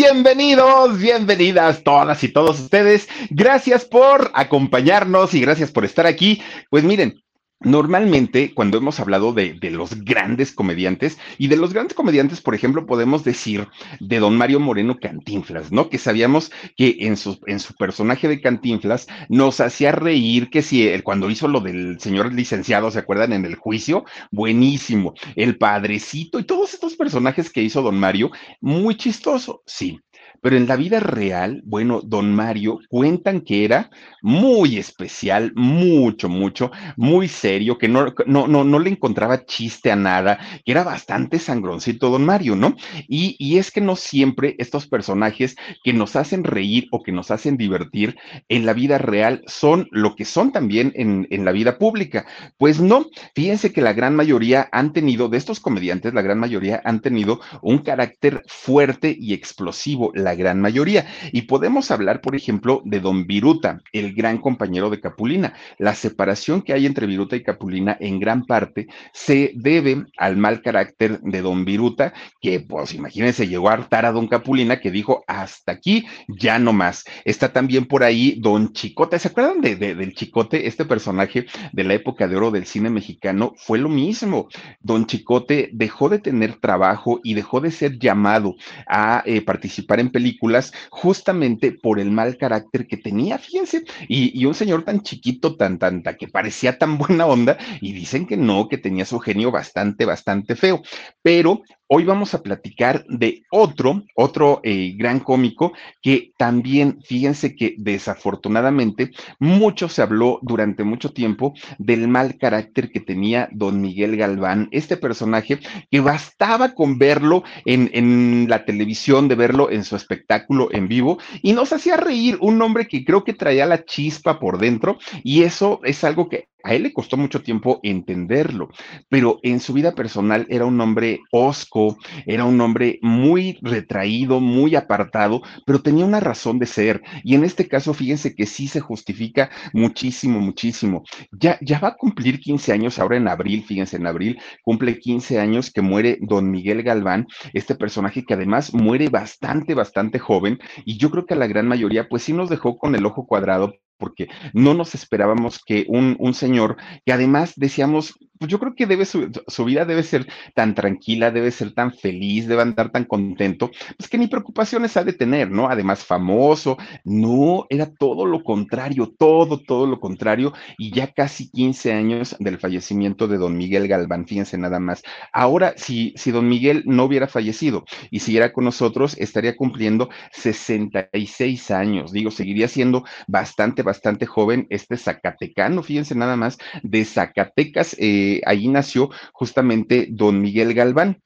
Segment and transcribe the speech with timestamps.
[0.00, 3.08] Bienvenidos, bienvenidas todas y todos ustedes.
[3.30, 6.40] Gracias por acompañarnos y gracias por estar aquí.
[6.70, 7.20] Pues miren,
[7.60, 12.86] Normalmente, cuando hemos hablado de, los grandes comediantes, y de los grandes comediantes, por ejemplo,
[12.86, 13.66] podemos decir
[13.98, 15.90] de don Mario Moreno Cantinflas, ¿no?
[15.90, 20.88] Que sabíamos que en su, en su personaje de Cantinflas nos hacía reír, que si
[21.02, 23.32] cuando hizo lo del señor licenciado, ¿se acuerdan?
[23.32, 25.14] En el juicio, buenísimo.
[25.34, 28.30] El padrecito y todos estos personajes que hizo don Mario,
[28.60, 29.98] muy chistoso, sí.
[30.40, 33.90] Pero en la vida real, bueno, don Mario cuentan que era
[34.22, 39.96] muy especial, mucho, mucho, muy serio, que no, no, no, no le encontraba chiste a
[39.96, 42.76] nada, que era bastante sangroncito don Mario, ¿no?
[43.08, 47.30] Y, y es que no siempre estos personajes que nos hacen reír o que nos
[47.30, 48.16] hacen divertir
[48.48, 52.26] en la vida real son lo que son también en, en la vida pública.
[52.56, 56.80] Pues no, fíjense que la gran mayoría han tenido, de estos comediantes, la gran mayoría
[56.84, 61.06] han tenido un carácter fuerte y explosivo gran mayoría.
[61.32, 65.54] Y podemos hablar, por ejemplo, de Don Viruta, el gran compañero de Capulina.
[65.78, 70.62] La separación que hay entre Viruta y Capulina en gran parte se debe al mal
[70.62, 75.24] carácter de Don Viruta, que pues imagínense, llegó a hartar a Don Capulina que dijo,
[75.26, 77.04] hasta aquí, ya no más.
[77.24, 79.18] Está también por ahí Don Chicote.
[79.18, 80.66] ¿Se acuerdan de, de, del Chicote?
[80.66, 84.48] Este personaje de la época de oro del cine mexicano fue lo mismo.
[84.80, 90.10] Don Chicote dejó de tener trabajo y dejó de ser llamado a eh, participar en
[90.18, 95.78] películas justamente por el mal carácter que tenía, fíjense, y, un señor tan chiquito, tan,
[95.78, 99.52] tan, tan, que parecía tan buena onda, y dicen que no, que tenía su genio
[99.52, 100.82] bastante, bastante feo,
[101.22, 105.72] pero Hoy vamos a platicar de otro, otro eh, gran cómico
[106.02, 113.00] que también, fíjense que desafortunadamente mucho se habló durante mucho tiempo del mal carácter que
[113.00, 119.36] tenía don Miguel Galván, este personaje que bastaba con verlo en, en la televisión, de
[119.36, 123.32] verlo en su espectáculo en vivo y nos hacía reír, un hombre que creo que
[123.32, 127.40] traía la chispa por dentro y eso es algo que a él le costó mucho
[127.40, 128.68] tiempo entenderlo,
[129.08, 134.76] pero en su vida personal era un hombre osco, era un hombre muy retraído, muy
[134.76, 137.02] apartado, pero tenía una razón de ser.
[137.24, 141.04] Y en este caso, fíjense que sí se justifica muchísimo, muchísimo.
[141.32, 145.38] Ya, ya va a cumplir 15 años ahora en abril, fíjense, en abril cumple 15
[145.38, 150.58] años que muere don Miguel Galván, este personaje que además muere bastante, bastante joven.
[150.84, 153.26] Y yo creo que a la gran mayoría, pues sí nos dejó con el ojo
[153.26, 158.74] cuadrado porque no nos esperábamos que un, un, señor, que además decíamos, pues yo creo
[158.74, 163.04] que debe su, vida debe ser tan tranquila, debe ser tan feliz, debe andar tan
[163.04, 165.68] contento, pues que ni preocupaciones ha de tener, ¿no?
[165.68, 171.92] Además, famoso, no, era todo lo contrario, todo, todo lo contrario, y ya casi 15
[171.92, 175.02] años del fallecimiento de don Miguel Galván, fíjense nada más.
[175.32, 181.70] Ahora, si, si don Miguel no hubiera fallecido y siguiera con nosotros, estaría cumpliendo 66
[181.70, 188.27] años, digo, seguiría siendo bastante, bastante joven este Zacatecano, fíjense nada más, de Zacatecas, eh,
[188.44, 191.20] ahí nació justamente don Miguel Galván.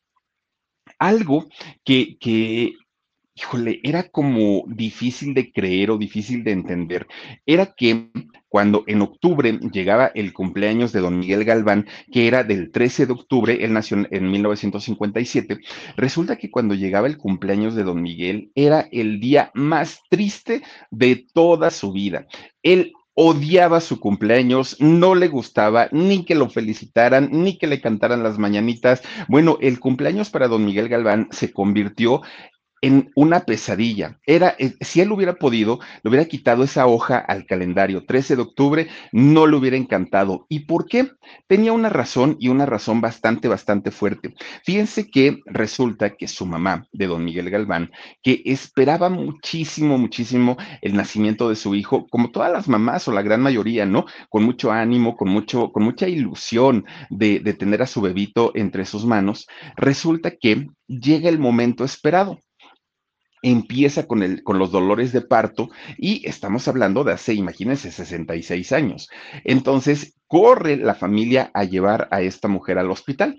[0.98, 1.48] Algo
[1.84, 2.74] que, que
[3.34, 7.06] híjole, era como difícil de creer o difícil de entender,
[7.46, 8.10] era que
[8.48, 13.12] cuando en octubre llegaba el cumpleaños de don Miguel Galván, que era del 13 de
[13.12, 15.60] octubre, él nació en 1957,
[15.96, 21.26] resulta que cuando llegaba el cumpleaños de don Miguel era el día más triste de
[21.32, 22.26] toda su vida.
[22.62, 28.22] Él odiaba su cumpleaños, no le gustaba ni que lo felicitaran, ni que le cantaran
[28.22, 29.02] las mañanitas.
[29.28, 32.22] Bueno, el cumpleaños para don Miguel Galván se convirtió
[32.82, 34.18] en una pesadilla.
[34.26, 38.04] Era, eh, si él hubiera podido, le hubiera quitado esa hoja al calendario.
[38.04, 40.46] 13 de octubre no le hubiera encantado.
[40.48, 41.08] ¿Y por qué?
[41.46, 44.34] Tenía una razón y una razón bastante, bastante fuerte.
[44.64, 50.96] Fíjense que resulta que su mamá, de don Miguel Galván, que esperaba muchísimo, muchísimo el
[50.96, 54.06] nacimiento de su hijo, como todas las mamás o la gran mayoría, ¿no?
[54.28, 58.84] Con mucho ánimo, con mucho, con mucha ilusión de, de tener a su bebito entre
[58.86, 62.40] sus manos, resulta que llega el momento esperado
[63.42, 68.72] empieza con, el, con los dolores de parto y estamos hablando de hace, imagínense, 66
[68.72, 69.10] años.
[69.44, 73.36] Entonces, corre la familia a llevar a esta mujer al hospital.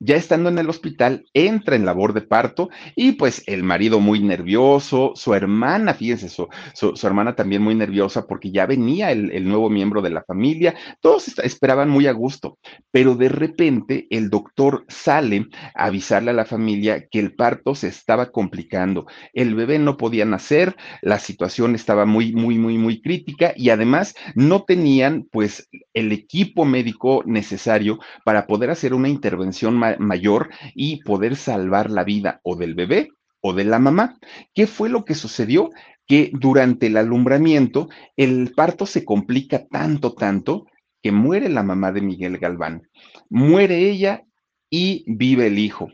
[0.00, 4.18] Ya estando en el hospital, entra en labor de parto y pues el marido muy
[4.18, 9.48] nervioso, su hermana, fíjense, su, su, hermana también muy nerviosa porque ya venía el, el
[9.48, 12.58] nuevo miembro de la familia, todos esperaban muy a gusto,
[12.90, 15.46] pero de repente el doctor sale
[15.76, 20.24] a avisarle a la familia que el parto se estaba complicando, el bebé no podía
[20.24, 26.10] nacer, la situación estaba muy, muy, muy, muy crítica y además no tenían pues el
[26.10, 26.31] equipo
[26.64, 32.56] médico necesario para poder hacer una intervención ma mayor y poder salvar la vida o
[32.56, 34.18] del bebé o de la mamá.
[34.54, 35.70] ¿Qué fue lo que sucedió?
[36.06, 40.66] Que durante el alumbramiento el parto se complica tanto, tanto,
[41.02, 42.88] que muere la mamá de Miguel Galván.
[43.28, 44.24] Muere ella
[44.70, 45.88] y vive el hijo.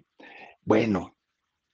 [0.64, 1.16] Bueno,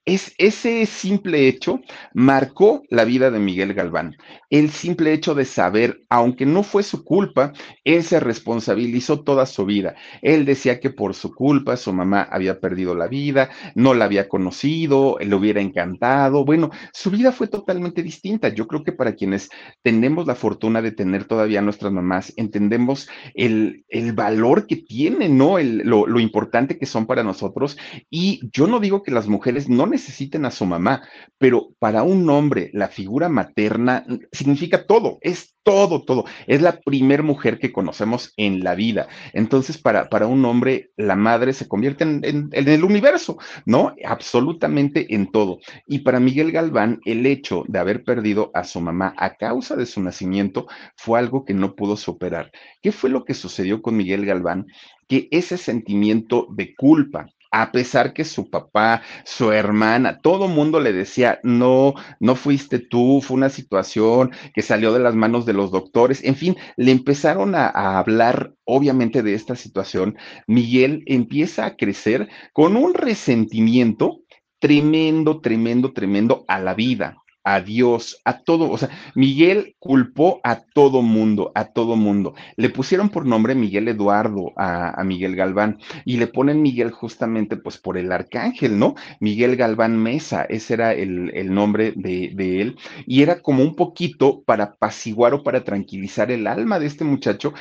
[0.04, 1.80] es, ese simple hecho
[2.12, 4.16] marcó la vida de Miguel Galván.
[4.50, 7.52] El simple hecho de saber, aunque no fue su culpa,
[7.84, 9.94] él se responsabilizó toda su vida.
[10.20, 14.28] Él decía que por su culpa su mamá había perdido la vida, no la había
[14.28, 16.44] conocido, le hubiera encantado.
[16.44, 18.48] Bueno, su vida fue totalmente distinta.
[18.48, 19.48] Yo creo que para quienes
[19.82, 25.58] tenemos la fortuna de tener todavía nuestras mamás, entendemos el, el valor que tienen, ¿no?
[25.58, 27.78] El, lo, lo importante que son para nosotros.
[28.10, 31.02] Y yo no digo que las mujeres no necesiten a su mamá,
[31.38, 36.24] pero para un hombre la figura materna significa todo, es todo, todo.
[36.46, 39.08] Es la primer mujer que conocemos en la vida.
[39.32, 43.94] Entonces, para, para un hombre, la madre se convierte en, en, el universo, ¿no?
[44.04, 45.58] Absolutamente en todo.
[45.86, 49.86] Y para Miguel Galván, el hecho de haber perdido a su mamá a causa de
[49.86, 52.52] su nacimiento fue algo que no pudo superar.
[52.82, 54.66] ¿Qué fue lo que sucedió con Miguel Galván?
[55.08, 57.26] Que ese sentimiento de culpa,
[57.56, 63.20] a pesar que su papá, su hermana, todo mundo le decía, no, no fuiste tú,
[63.22, 67.54] fue una situación que salió de las manos de los doctores, en fin, le empezaron
[67.54, 70.18] a, a hablar obviamente de esta situación.
[70.48, 74.22] Miguel empieza a crecer con un resentimiento
[74.58, 80.62] tremendo, tremendo, tremendo a la vida, a Dios, a todo, o sea, Miguel culpó a
[80.62, 82.34] todo mundo, a todo mundo.
[82.56, 87.78] Le pusieron por nombre Miguel Eduardo a, Miguel Galván y le ponen Miguel justamente pues
[87.78, 88.94] por el arcángel, ¿no?
[89.20, 92.76] Miguel Galván Mesa, ese era el, el nombre de, de, él
[93.06, 97.52] y era como un poquito para apaciguar o para tranquilizar el alma de este muchacho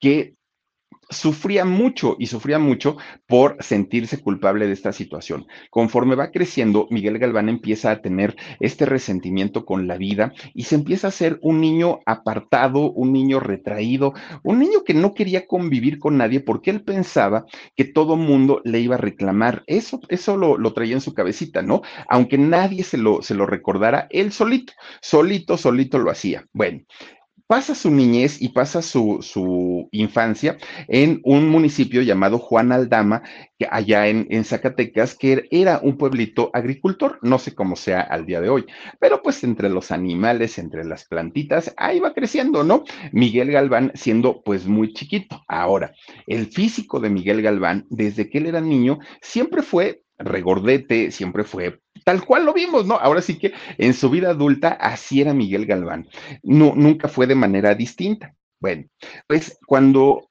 [0.00, 0.34] que
[1.10, 2.96] sufría mucho y sufría mucho
[3.26, 5.46] por sentirse culpable de esta situación.
[5.70, 10.74] Conforme va creciendo, Miguel Galván empieza a tener este resentimiento con la vida y se
[10.74, 15.98] empieza a ser un niño apartado, un niño retraído, un niño que no quería convivir
[15.98, 19.62] con nadie porque él pensaba que todo mundo le iba a reclamar.
[19.66, 21.82] Eso, eso lo, lo traía en su cabecita, ¿no?
[22.08, 26.46] Aunque nadie se lo, se lo recordara, él solito, solito, solito lo hacía.
[26.52, 26.82] Bueno,
[27.48, 33.22] pasa su niñez y pasa su, infancia en un municipio llamado Juan Aldama,
[33.58, 38.26] que allá en, en, Zacatecas, que era un pueblito agricultor, no sé cómo sea al
[38.26, 38.66] día de hoy,
[39.00, 42.84] pero pues entre los animales, entre las plantitas, ahí va creciendo, ¿no?
[43.12, 45.42] Miguel Galván siendo pues muy chiquito.
[45.48, 45.94] Ahora,
[46.26, 51.80] el físico de Miguel Galván, desde que él era niño, siempre fue regordete, siempre fue
[52.08, 52.94] tal cual lo vimos, ¿no?
[52.94, 56.08] Ahora sí que en su vida adulta así era Miguel Galván.
[56.42, 58.34] No, nunca fue de manera distinta.
[58.58, 58.86] Bueno,
[59.26, 60.30] pues cuando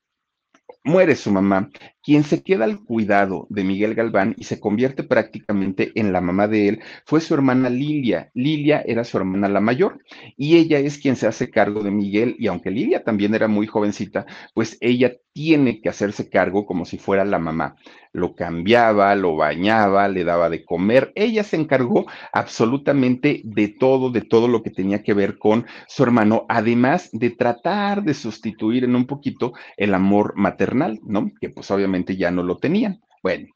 [0.84, 1.70] muere su mamá,
[2.07, 6.48] quien se queda al cuidado de Miguel Galván y se convierte prácticamente en la mamá
[6.48, 8.31] de él fue su hermana Lilia.
[8.33, 10.00] Lilia era su hermana la mayor
[10.38, 13.68] y ella es quien se hace cargo de Miguel y aunque Lilia también era muy
[13.68, 17.75] jovencita, pues ella tiene que hacerse cargo como si fuera la mamá.
[18.12, 21.12] Lo cambiaba, lo bañaba, le daba de comer.
[21.13, 26.01] Ella se encargó absolutamente de todo, de todo lo que tenía que ver con su
[26.01, 31.30] hermano, además de tratar de sustituir en un poquito el amor maternal, ¿no?
[31.39, 33.02] Que pues obviamente ya no lo tenían.
[33.24, 33.48] Bueno,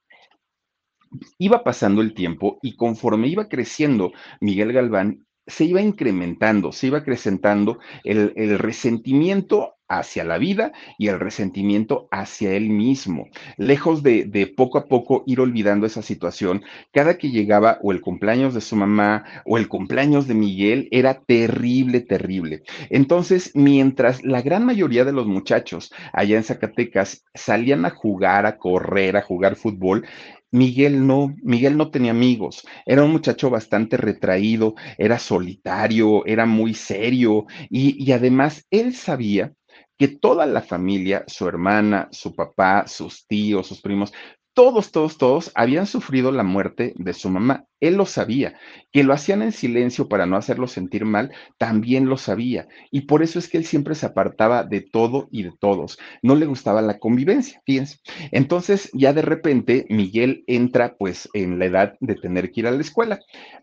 [1.38, 7.00] iba pasando el tiempo y conforme iba creciendo Miguel Galván, se iba incrementando, se iba
[7.00, 13.28] acrecentando el, resentimiento hacia la vida y el resentimiento hacia él mismo.
[13.58, 18.02] Lejos de, de, poco a poco ir olvidando esa situación, cada que llegaba o el
[18.02, 22.64] cumpleaños de su mamá o el cumpleaños de Miguel era terrible, terrible.
[22.90, 28.58] Entonces, mientras la gran mayoría de los muchachos allá en Zacatecas salían a jugar, a
[28.58, 30.06] correr, a jugar fútbol,
[30.52, 36.74] Miguel no, Miguel no tenía amigos, era un muchacho bastante retraído, era solitario, era muy
[36.74, 39.54] serio y, y además él sabía
[40.02, 44.12] que toda la familia, su hermana, su papá, sus tíos, sus primos,
[44.56, 47.66] todos, todos, todos habían sufrido la muerte de su mamá.
[47.80, 48.56] Él lo sabía.
[48.92, 52.68] Que lo hacían en silencio para no hacerlo sentir mal, también lo sabía.
[52.90, 56.00] Y por eso es que él siempre se apartaba de todo y de todos.
[56.24, 58.00] No le gustaba la convivencia, fíjense.
[58.32, 62.72] Entonces, ya de repente, Miguel entra pues en la edad de tener que ir a
[62.72, 63.20] la escuela.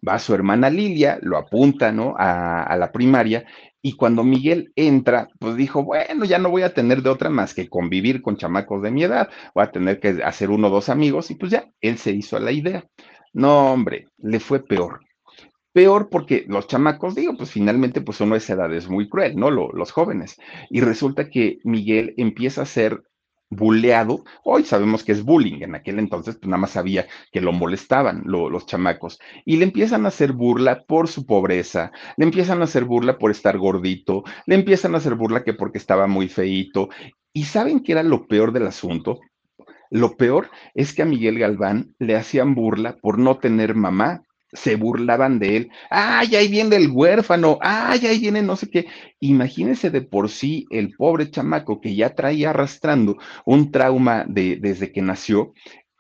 [0.07, 2.15] Va su hermana Lilia, lo apunta, ¿no?
[2.17, 3.45] A, a la primaria
[3.81, 7.55] y cuando Miguel entra, pues dijo, bueno, ya no voy a tener de otra más
[7.55, 10.89] que convivir con chamacos de mi edad, voy a tener que hacer uno o dos
[10.89, 12.85] amigos y pues ya, él se hizo a la idea.
[13.33, 15.01] No, hombre, le fue peor.
[15.73, 19.51] Peor porque los chamacos, digo, pues finalmente, pues uno esa edad es muy cruel, ¿no?
[19.51, 20.37] Lo, los jóvenes.
[20.71, 23.03] Y resulta que Miguel empieza a ser
[23.51, 27.53] buleado, hoy sabemos que es bullying, en aquel entonces pues nada más sabía que lo
[27.53, 29.19] molestaban los chamacos.
[29.45, 33.31] Y le empiezan a hacer burla por su pobreza, le empiezan a hacer burla por
[33.31, 36.89] estar gordito, le empiezan a hacer burla que porque estaba muy feito
[37.33, 39.21] y saben que era lo peor del asunto.
[39.91, 44.77] Lo peor es que a Miguel Galván le hacían burla por no tener mamá se
[44.77, 45.71] burlaban de él.
[45.91, 47.59] ¡Ay, ahí viene el huérfano!
[47.61, 48.87] ¡Ay, ahí viene no sé qué!
[49.21, 54.93] Imagínense de por sí el pobre chamaco que ya traía arrastrando un trauma de, desde
[54.93, 55.53] que nació.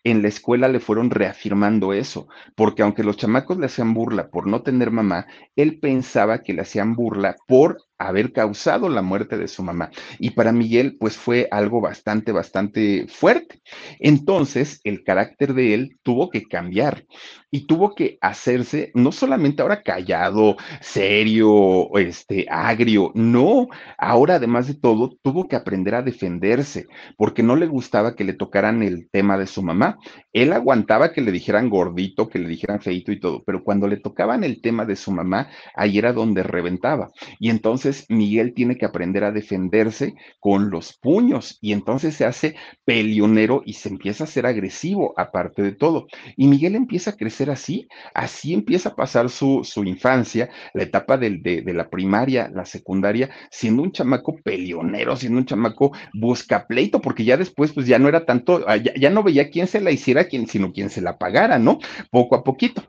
[0.04, 4.46] En la escuela le fueron reafirmando eso, porque aunque los chamacos le hacían burla por
[4.46, 5.26] no tener mamá,
[5.56, 9.90] él pensaba que le hacían burla por haber causado la muerte de su mamá.
[10.18, 13.60] Y para Miguel, pues fue algo bastante, bastante fuerte.
[13.98, 17.04] Entonces, el carácter de él tuvo que cambiar
[17.50, 24.74] y tuvo que hacerse no solamente ahora callado, serio, este, agrio, no, ahora además de
[24.74, 26.86] todo, tuvo que aprender a defenderse
[27.16, 29.98] porque no le gustaba que le tocaran el tema de su mamá.
[30.32, 33.96] Él aguantaba que le dijeran gordito, que le dijeran feito y todo, pero cuando le
[33.96, 37.10] tocaban el tema de su mamá, ahí era donde reventaba.
[37.40, 42.54] Y entonces, Miguel tiene que aprender a defenderse con los puños y entonces se hace
[42.84, 46.06] pelionero y se empieza a ser agresivo aparte de todo.
[46.36, 51.62] Y Miguel empieza a crecer así, así empieza a pasar su, infancia, la etapa de,
[51.66, 57.72] la primaria, la secundaria, siendo un chamaco pelionero, siendo un chamaco buscapleito, porque ya después
[57.72, 60.46] pues ya no era tanto, ah, ya, ya no veía quién se la hiciera, quién,
[60.46, 61.78] sino quién se la pagara, ¿no?
[62.10, 62.82] Poco a poquito.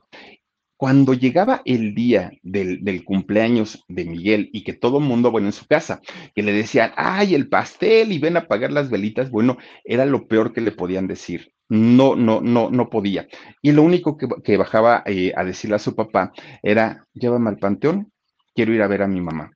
[0.80, 5.68] Cuando llegaba el día del, cumpleaños de Miguel y que todo mundo, bueno, en su
[5.68, 6.00] casa,
[6.34, 10.30] que le decían, ay, el pastel y ven a pagar las velitas, bueno, era lo
[10.30, 11.52] peor que le podían decir.
[11.68, 13.28] No, no, no, no podía.
[13.62, 16.32] Y lo único que, bajaba eh, a decirle a su papá
[16.64, 18.14] era, llévame al panteón,
[18.56, 19.52] quiero ir a ver a mi mamá.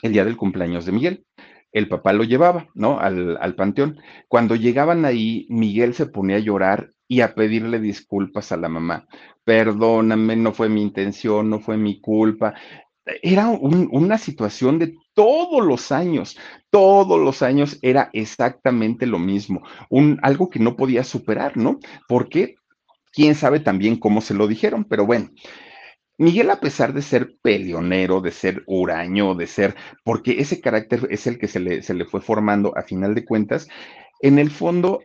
[0.00, 1.26] El día del cumpleaños de Miguel
[1.70, 2.98] el papá lo llevaba, ¿no?
[2.98, 4.00] Al, al, panteón.
[4.26, 9.06] Cuando llegaban ahí, Miguel se ponía a llorar y a pedirle disculpas a la mamá
[9.48, 12.52] perdóname, no fue mi intención, no fue mi culpa.
[13.22, 16.36] Era una situación de todos los años,
[16.68, 19.62] todos los años era exactamente lo mismo,
[20.20, 21.78] algo que no podía superar, ¿no?
[22.06, 22.56] Porque
[23.10, 25.30] quién sabe también cómo se lo dijeron, pero bueno.
[26.18, 31.26] Miguel, a pesar de ser peleonero, de ser huraño, de ser, porque ese carácter es
[31.26, 33.66] el que se le, se le fue formando a final de cuentas,
[34.20, 35.00] en el fondo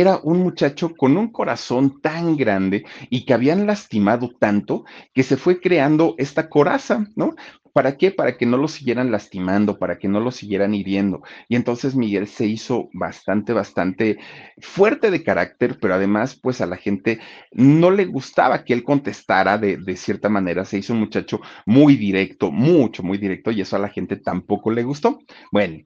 [0.00, 4.84] era un muchacho con un corazón tan grande y que habían lastimado tanto
[5.14, 7.34] que se fue creando esta coraza, ¿no?
[7.72, 8.10] ¿Para qué?
[8.10, 11.22] Para que no lo siguieran lastimando, para que no lo siguieran hiriendo.
[11.46, 14.18] Y entonces Miguel se hizo bastante, bastante
[14.58, 17.20] fuerte de carácter, pero además, pues a la gente
[17.52, 20.64] no le gustaba que él contestara de, de cierta manera.
[20.64, 24.70] Se hizo un muchacho muy directo, mucho, muy directo, y eso a la gente tampoco
[24.70, 25.18] le gustó.
[25.52, 25.76] Bueno,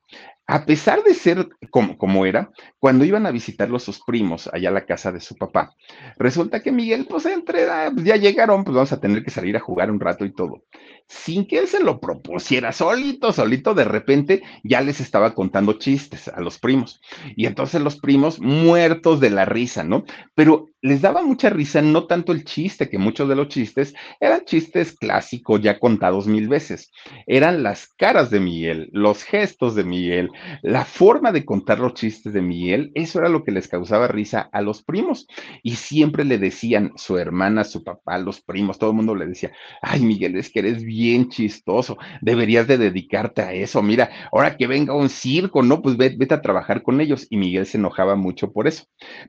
[0.51, 4.73] a pesar de ser como, como, era, cuando iban a visitarlo sus primos allá a
[4.73, 5.77] la casa de su papá,
[6.17, 9.61] resulta que Miguel, pues entre, ah, ya llegaron, pues vamos a tener que salir a
[9.61, 10.65] jugar un rato y todo.
[11.11, 16.29] Sin que él se lo propusiera, solito, solito, de repente ya les estaba contando chistes
[16.29, 17.01] a los primos.
[17.35, 20.05] Y entonces los primos muertos de la risa, ¿no?
[20.37, 24.45] Pero les daba mucha risa no tanto el chiste, que muchos de los chistes eran
[24.45, 26.91] chistes clásicos ya contados mil veces,
[27.27, 30.31] eran las caras de Miguel, los gestos de Miguel,
[30.63, 34.49] la forma de contar los chistes de Miguel, eso era lo que les causaba risa
[34.53, 35.27] a los primos.
[35.63, 39.53] Y siempre le decían, su hermana, su papá, los primos, todo el mundo le decía,
[39.83, 44.67] ay Miguel, es que eres bien chistoso, deberías de dedicarte a eso, mira, ahora que
[44.67, 47.27] venga un circo, no, pues vete a trabajar con ellos.
[47.31, 48.85] Y Miguel se enojaba mucho por eso.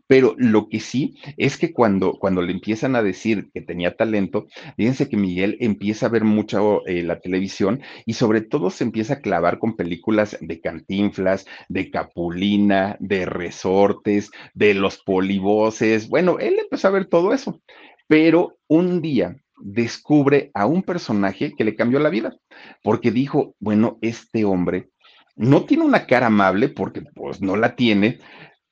[0.08, 4.48] Pero lo que sí es que cuando, cuando le empiezan a decir que tenía talento,
[4.78, 9.16] fíjense que Miguel empieza a ver mucho eh, la televisión y sobre todo se empieza
[9.16, 16.10] a clavar con películas de cantinflas, de capulina, de resortes, de los polivoces.
[16.10, 17.62] Bueno, él empezó a ver todo eso,
[18.08, 22.36] pero un día descubre a un personaje que le cambió la vida,
[22.84, 24.90] porque dijo, bueno, este hombre
[25.36, 28.20] no tiene una cara amable porque pues no la tiene,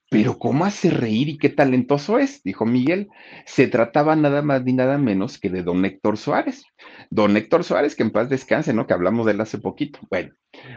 [0.09, 2.41] pero ¿cómo hace reír y qué talentoso es?
[2.41, 3.09] Dijo Miguel.
[3.45, 6.63] Se trataba nada más ni nada menos que de don Héctor Suárez.
[7.11, 8.87] Don Héctor Suárez, que en paz descanse, ¿no?
[8.87, 9.99] Que hablamos de él hace poquito.
[10.09, 10.33] Bueno,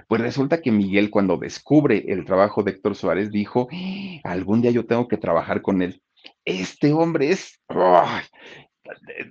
[0.06, 3.68] pues resulta que Miguel cuando descubre el trabajo de Héctor Suárez dijo,
[4.22, 6.02] algún día yo tengo que trabajar con él.
[6.44, 7.58] Este hombre es,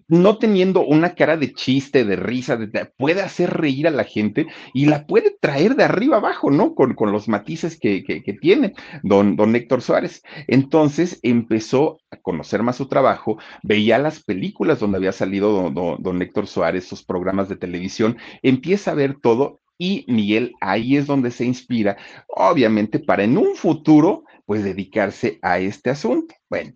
[0.07, 2.59] no teniendo una cara de chiste, de risa,
[2.97, 6.75] puede hacer reír a la gente y la puede traer de arriba abajo, ¿no?
[6.75, 8.03] Con, los matices que,
[8.41, 10.21] tiene don, don Héctor Suárez.
[10.47, 16.21] Entonces empezó a conocer más su trabajo, veía las películas donde había salido don, don
[16.21, 21.31] Héctor Suárez, sus programas de televisión, empieza a ver todo y Miguel ahí es donde
[21.31, 26.35] se inspira, obviamente, para en un futuro pues dedicarse a este asunto.
[26.49, 26.73] Bueno,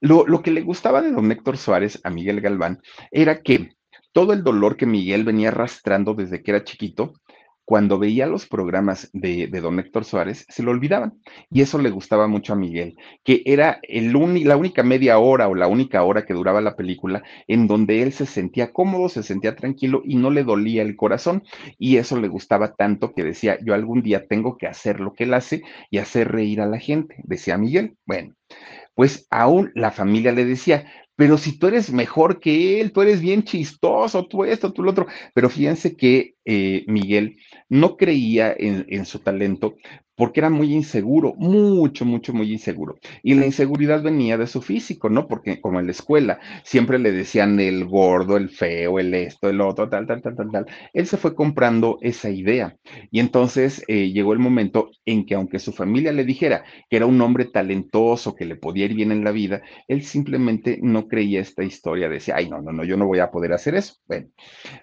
[0.00, 2.80] lo, lo que le gustaba de don Héctor Suárez a Miguel Galván
[3.10, 3.70] era que
[4.12, 7.12] todo el dolor que Miguel venía arrastrando desde que era chiquito,
[7.70, 11.22] cuando veía los programas de, don Héctor Suárez, se lo olvidaban.
[11.52, 14.12] Y eso le gustaba mucho a Miguel, que era el
[14.44, 18.12] la única media hora o la única hora que duraba la película en donde él
[18.12, 21.44] se sentía cómodo, se sentía tranquilo y no le dolía el corazón.
[21.78, 25.22] Y eso le gustaba tanto que decía, yo algún día tengo que hacer lo que
[25.22, 27.96] él hace y hacer reír a la gente, decía Miguel.
[28.04, 28.34] Bueno,
[28.94, 30.86] pues aún la familia le decía,
[31.20, 34.90] pero si tú eres mejor que él, tú eres bien chistoso, tú esto, tú lo
[34.92, 35.06] otro.
[35.34, 37.36] Pero fíjense que eh, Miguel
[37.68, 39.74] no creía en, en, su talento
[40.20, 42.98] porque era muy inseguro, mucho, mucho, muy inseguro.
[43.22, 45.26] Y la inseguridad venía de su físico, ¿no?
[45.26, 49.62] Porque como en la escuela siempre le decían el gordo, el feo, el esto, el
[49.62, 50.66] otro, tal, tal, tal, tal, tal.
[50.92, 52.76] Él se fue comprando esa idea.
[53.10, 57.06] Y entonces eh, llegó el momento en que aunque su familia le dijera que era
[57.06, 61.40] un hombre talentoso, que le podía ir bien en la vida, él simplemente no creía
[61.40, 62.10] esta historia.
[62.10, 63.94] Decía, ay, no, no, no, yo no voy a poder hacer eso.
[64.06, 64.26] Bueno,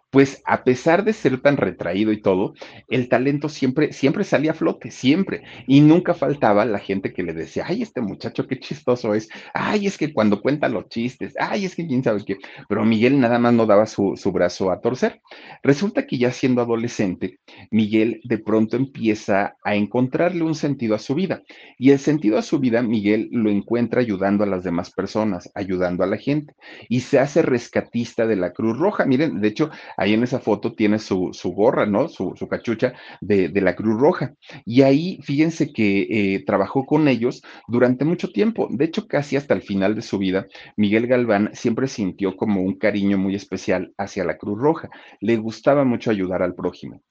[0.10, 2.54] pues a pesar de ser tan retraído y todo,
[2.88, 5.27] el talento siempre, siempre salía a flote, siempre.
[5.68, 9.88] Y nunca faltaba la gente que le decía, ay, este muchacho qué chistoso es, ay,
[9.88, 12.38] es que cuando cuenta los chistes, ay, es que quién sabe qué.
[12.68, 15.22] Pero Miguel nada más no daba su, su brazo a torcer.
[15.64, 17.40] Resulta que ya siendo adolescente,
[17.72, 21.44] Miguel de pronto empieza a encontrarle un sentido a su vida.
[21.78, 26.04] Y el sentido a su vida, Miguel lo encuentra ayudando a las demás personas, ayudando
[26.04, 26.54] a la gente.
[26.90, 29.06] Y se hace rescatista de la Cruz Roja.
[29.06, 32.08] Miren, de hecho, ahí en esa foto tiene su, gorra, ¿no?
[32.08, 34.34] Su, cachucha de, la Cruz Roja.
[34.66, 38.68] Y ahí, fíjense que eh, trabajó con ellos durante mucho tiempo.
[38.70, 42.78] De hecho, casi hasta el final de su vida, Miguel Galván siempre sintió como un
[42.78, 44.90] cariño muy especial hacia la Cruz Roja.
[45.20, 47.02] Le gustaba mucho ayudar al prójimo.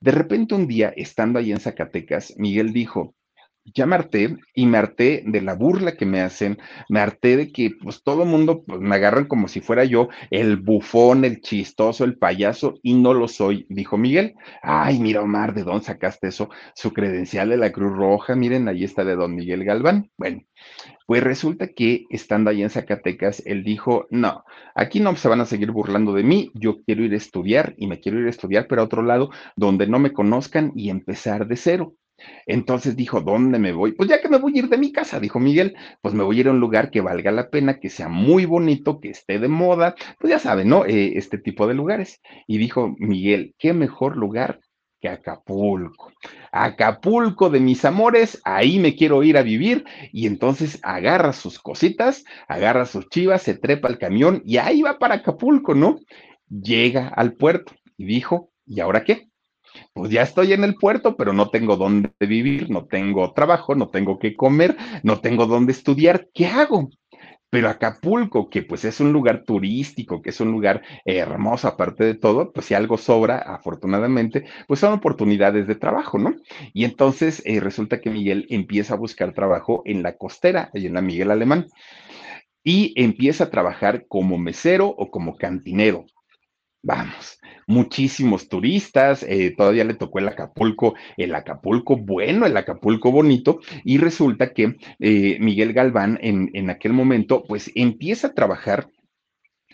[0.00, 3.14] De repente un día, estando ahí en Zacatecas, Miguel dijo,
[3.74, 3.96] ya me
[4.54, 6.58] y me de la burla que me hacen,
[6.88, 10.56] me de que pues todo el mundo pues, me agarran como si fuera yo el
[10.56, 14.34] bufón, el chistoso, el payaso y no lo soy, dijo Miguel.
[14.62, 16.50] Ay, mira Omar, ¿de dónde sacaste eso?
[16.74, 20.10] Su credencial de la Cruz Roja, miren, ahí está de don Miguel Galván.
[20.16, 20.42] Bueno,
[21.06, 25.46] pues resulta que estando ahí en Zacatecas, él dijo, no, aquí no se van a
[25.46, 28.66] seguir burlando de mí, yo quiero ir a estudiar y me quiero ir a estudiar,
[28.68, 31.94] pero a otro lado donde no me conozcan y empezar de cero.
[32.46, 33.92] Entonces dijo, ¿dónde me voy?
[33.92, 36.38] Pues ya que me voy a ir de mi casa, dijo Miguel, pues me voy
[36.38, 39.38] a ir a un lugar que valga la pena, que sea muy bonito, que esté
[39.38, 40.84] de moda, pues ya saben, ¿no?
[40.86, 42.20] Eh, este tipo de lugares.
[42.46, 44.60] Y dijo Miguel, ¿qué mejor lugar
[45.00, 46.12] que Acapulco?
[46.52, 49.84] Acapulco de mis amores, ahí me quiero ir a vivir.
[50.12, 54.98] Y entonces agarra sus cositas, agarra sus chivas, se trepa al camión y ahí va
[54.98, 55.98] para Acapulco, ¿no?
[56.48, 59.28] Llega al puerto y dijo, ¿y ahora qué?
[59.92, 63.88] Pues ya estoy en el puerto, pero no tengo dónde vivir, no tengo trabajo, no
[63.88, 66.90] tengo qué comer, no tengo dónde estudiar, ¿qué hago?
[67.48, 72.14] Pero Acapulco, que pues es un lugar turístico, que es un lugar hermoso aparte de
[72.14, 76.34] todo, pues si algo sobra, afortunadamente, pues son oportunidades de trabajo, ¿no?
[76.74, 80.94] Y entonces eh, resulta que Miguel empieza a buscar trabajo en la costera, y en
[80.94, 81.66] la Miguel Alemán,
[82.64, 86.04] y empieza a trabajar como mesero o como cantinero.
[86.82, 93.58] Vamos, muchísimos turistas, eh, todavía le tocó el Acapulco, el Acapulco bueno, el Acapulco bonito,
[93.84, 98.88] y resulta que eh, Miguel Galván en, en aquel momento, pues empieza a trabajar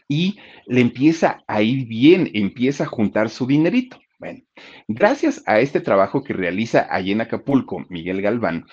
[0.08, 3.98] y le empieza a ir bien, empieza a juntar su dinerito.
[4.18, 4.40] Bueno,
[4.86, 8.66] gracias a este trabajo que realiza allí en Acapulco Miguel Galván,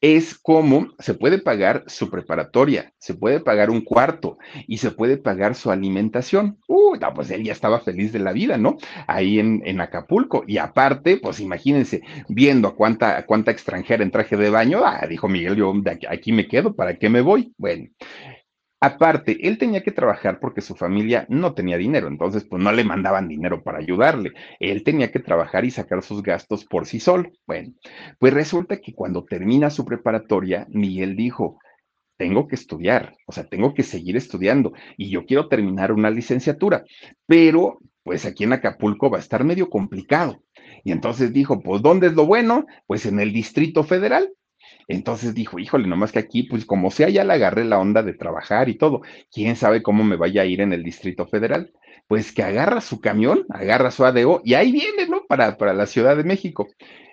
[0.00, 5.16] es como se puede pagar su preparatoria, se puede pagar un cuarto y se puede
[5.16, 6.58] pagar su alimentación.
[6.68, 8.76] Uh, pues él ya estaba feliz de la vida, ¿no?
[9.06, 10.44] Ahí en, en Acapulco.
[10.46, 15.28] Y aparte, pues imagínense, viendo a cuánta, cuánta extranjera en traje de baño, ah, dijo
[15.28, 17.52] Miguel, yo aquí, aquí me quedo, ¿para qué me voy?
[17.58, 17.88] Bueno,
[18.82, 22.84] Aparte, él tenía que trabajar porque su familia no tenía dinero, entonces pues no le
[22.84, 24.32] mandaban dinero para ayudarle.
[24.58, 27.30] Él tenía que trabajar y sacar sus gastos por sí solo.
[27.46, 27.74] Bueno,
[28.18, 31.58] pues resulta que cuando termina su preparatoria, Miguel dijo,
[32.16, 36.84] tengo que estudiar, o sea, tengo que seguir estudiando y yo quiero terminar una licenciatura,
[37.26, 40.42] pero pues aquí en Acapulco va a estar medio complicado.
[40.84, 42.66] Y entonces dijo, pues ¿dónde es lo bueno?
[42.86, 44.32] Pues en el Distrito Federal.
[44.90, 48.12] Entonces dijo, híjole, nomás que aquí, pues como sea, ya le agarré la onda de
[48.12, 49.02] trabajar y todo.
[49.32, 51.72] ¿Quién sabe cómo me vaya a ir en el Distrito Federal?
[52.08, 55.22] Pues que agarra su camión, agarra su ADO y ahí viene, ¿no?
[55.28, 56.68] Para, para la Ciudad de México.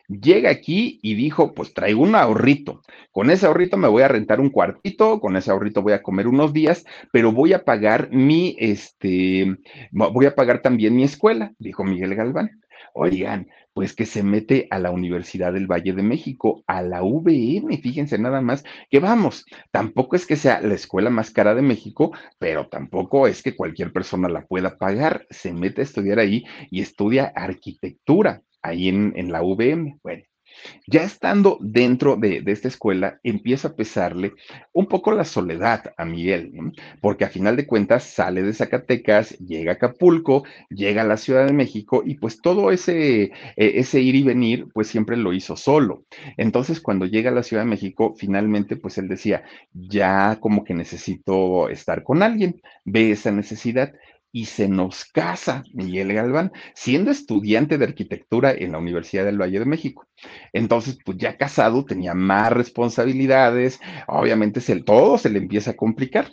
[0.07, 2.81] Llega aquí y dijo, pues traigo un ahorrito.
[3.11, 6.27] Con ese ahorrito me voy a rentar un cuartito, con ese ahorrito voy a comer
[6.27, 9.55] unos días, pero voy a pagar mi, este,
[9.91, 12.49] voy a pagar también mi escuela, dijo Miguel Galván.
[12.93, 17.77] Oigan, pues que se mete a la Universidad del Valle de México, a la UVM,
[17.79, 22.11] fíjense nada más, que vamos, tampoco es que sea la escuela más cara de México,
[22.39, 26.81] pero tampoco es que cualquier persona la pueda pagar, se mete a estudiar ahí y
[26.81, 29.99] estudia arquitectura ahí en, en la UVM.
[30.01, 30.23] Bueno,
[30.87, 34.33] ya estando dentro de, esta escuela, empieza a pesarle
[34.73, 36.51] un poco la soledad a Miguel,
[37.01, 41.45] porque a final de cuentas sale de Zacatecas, llega a Acapulco, llega a la Ciudad
[41.45, 45.55] de México y pues todo ese, e, ese ir y venir, pues siempre lo hizo
[45.57, 46.03] solo.
[46.37, 49.43] Entonces, cuando llega a la Ciudad de México, finalmente, pues él decía,
[49.73, 53.93] ya como que necesito estar con alguien, ve esa necesidad
[54.31, 59.59] y se nos casa Miguel Galván, siendo estudiante de arquitectura en la Universidad del Valle
[59.59, 60.07] de México.
[60.53, 66.31] Entonces, pues ya casado, tenía más responsabilidades, obviamente todo se le empieza a complicar.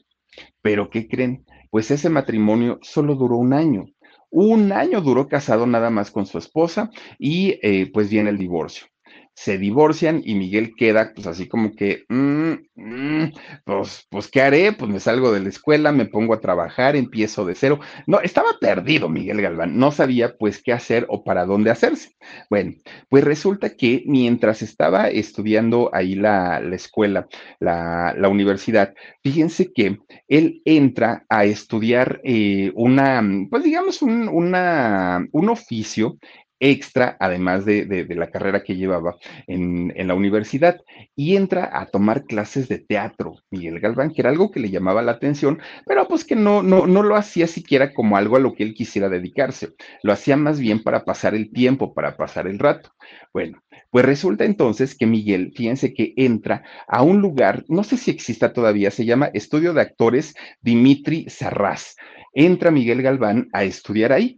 [0.62, 1.44] Pero, ¿qué creen?
[1.70, 3.86] Pues ese matrimonio solo duró un año.
[4.30, 8.86] Un año duró casado nada más con su esposa y eh, pues viene el divorcio
[9.34, 13.32] se divorcian y Miguel queda pues así como que, mm, mm,
[13.64, 14.72] pues, pues, ¿qué haré?
[14.72, 17.80] Pues me salgo de la escuela, me pongo a trabajar, empiezo de cero.
[18.06, 22.10] No, estaba perdido Miguel Galván, no sabía pues qué hacer o para dónde hacerse.
[22.48, 22.72] Bueno,
[23.08, 27.26] pues resulta que mientras estaba estudiando ahí la, escuela,
[27.58, 35.48] la, universidad, fíjense que él entra a estudiar eh, una, pues digamos, un, una, un
[35.48, 36.18] oficio
[36.64, 40.80] extra, además de, la carrera que llevaba en, la universidad,
[41.14, 45.02] y entra a tomar clases de teatro, Miguel Galván, que era algo que le llamaba
[45.02, 48.54] la atención, pero pues que no, no, no lo hacía siquiera como algo a lo
[48.54, 52.58] que él quisiera dedicarse, lo hacía más bien para pasar el tiempo, para pasar el
[52.58, 52.90] rato.
[53.34, 58.10] Bueno, pues resulta entonces que Miguel, fíjense que entra a un lugar, no sé si
[58.10, 61.96] exista todavía, se llama Estudio de Actores Dimitri Sarraz.
[62.32, 64.36] Entra Miguel Galván a estudiar ahí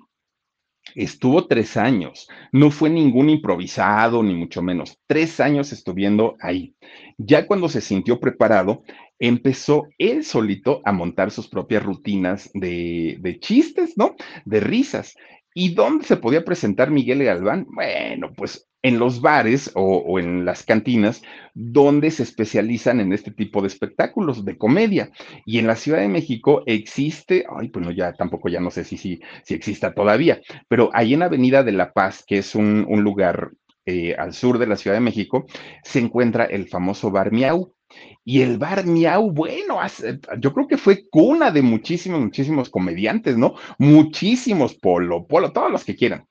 [0.95, 4.99] Estuvo tres años, no fue ningún improvisado, ni mucho menos.
[5.07, 6.75] Tres años estuviendo ahí.
[7.19, 8.83] Ya cuando se sintió preparado,
[9.19, 14.15] empezó él solito a montar sus propias rutinas de, de chistes, ¿no?
[14.45, 15.15] De risas.
[15.59, 17.67] ¿Y dónde se podía presentar Miguel Galván?
[17.71, 21.23] Bueno, pues en los bares o, en las cantinas
[21.55, 25.11] donde se especializan en este tipo de espectáculos de comedia.
[25.47, 28.85] Y en la Ciudad de México existe, ay, pues no, ya tampoco ya no sé
[28.85, 32.85] si, si, si exista todavía, pero ahí en Avenida de la Paz, que es un,
[33.03, 33.53] lugar
[33.87, 35.47] eh, al sur de la Ciudad de México,
[35.83, 37.73] se encuentra el famoso Bar Miau.
[38.25, 39.79] Y el bar Miau, bueno,
[40.39, 43.55] yo creo que fue cuna de muchísimos, muchísimos comediantes, ¿no?
[43.79, 46.27] Muchísimos, Polo, Polo, todos los que quieran.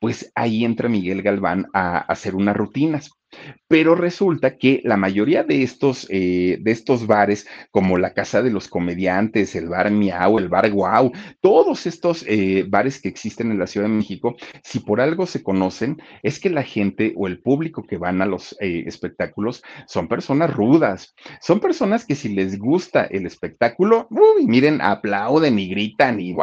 [0.00, 3.10] Pues ahí entra Miguel Galván a, hacer unas rutinas.
[3.68, 8.50] Pero resulta que la mayoría de estos, eh, de estos bares, como la Casa de
[8.50, 13.58] los Comediantes, el Bar Miau, el Bar Guau, todos estos eh, bares que existen en
[13.58, 17.40] la Ciudad de México, si por algo se conocen, es que la gente o el
[17.40, 22.58] público que van a los eh, espectáculos son personas rudas, son personas que si les
[22.58, 24.08] gusta el espectáculo,
[24.44, 26.34] miren, aplauden y gritan y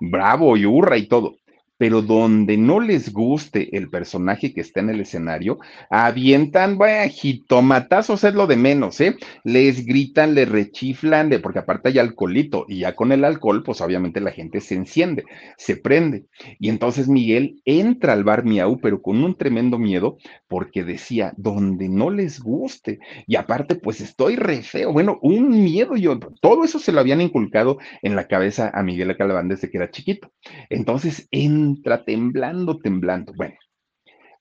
[0.00, 1.40] bravo y hurra y todo
[1.80, 8.22] pero donde no les guste el personaje que está en el escenario, avientan, bueno, jitomatazos
[8.22, 9.16] es lo de menos, ¿eh?
[9.44, 14.20] Les gritan, les rechiflan, porque aparte hay alcoholito, y ya con el alcohol, pues obviamente
[14.20, 15.24] la gente se enciende,
[15.56, 16.26] se prende.
[16.58, 21.88] Y entonces Miguel entra al bar Miau, pero con un tremendo miedo, porque decía, donde
[21.88, 22.98] no les guste.
[23.26, 24.92] Y aparte, pues estoy re feo.
[24.92, 29.16] Bueno, un miedo, yo, todo eso se lo habían inculcado en la cabeza a Miguel
[29.16, 30.30] Calabán desde que era chiquito.
[30.68, 33.32] Entonces, en entra temblando, temblando.
[33.34, 33.56] Bueno,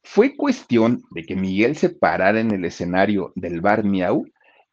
[0.03, 4.25] fue cuestión de que Miguel se parara en el escenario del bar Miau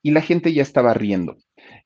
[0.03, 1.37] y la gente ya estaba riendo.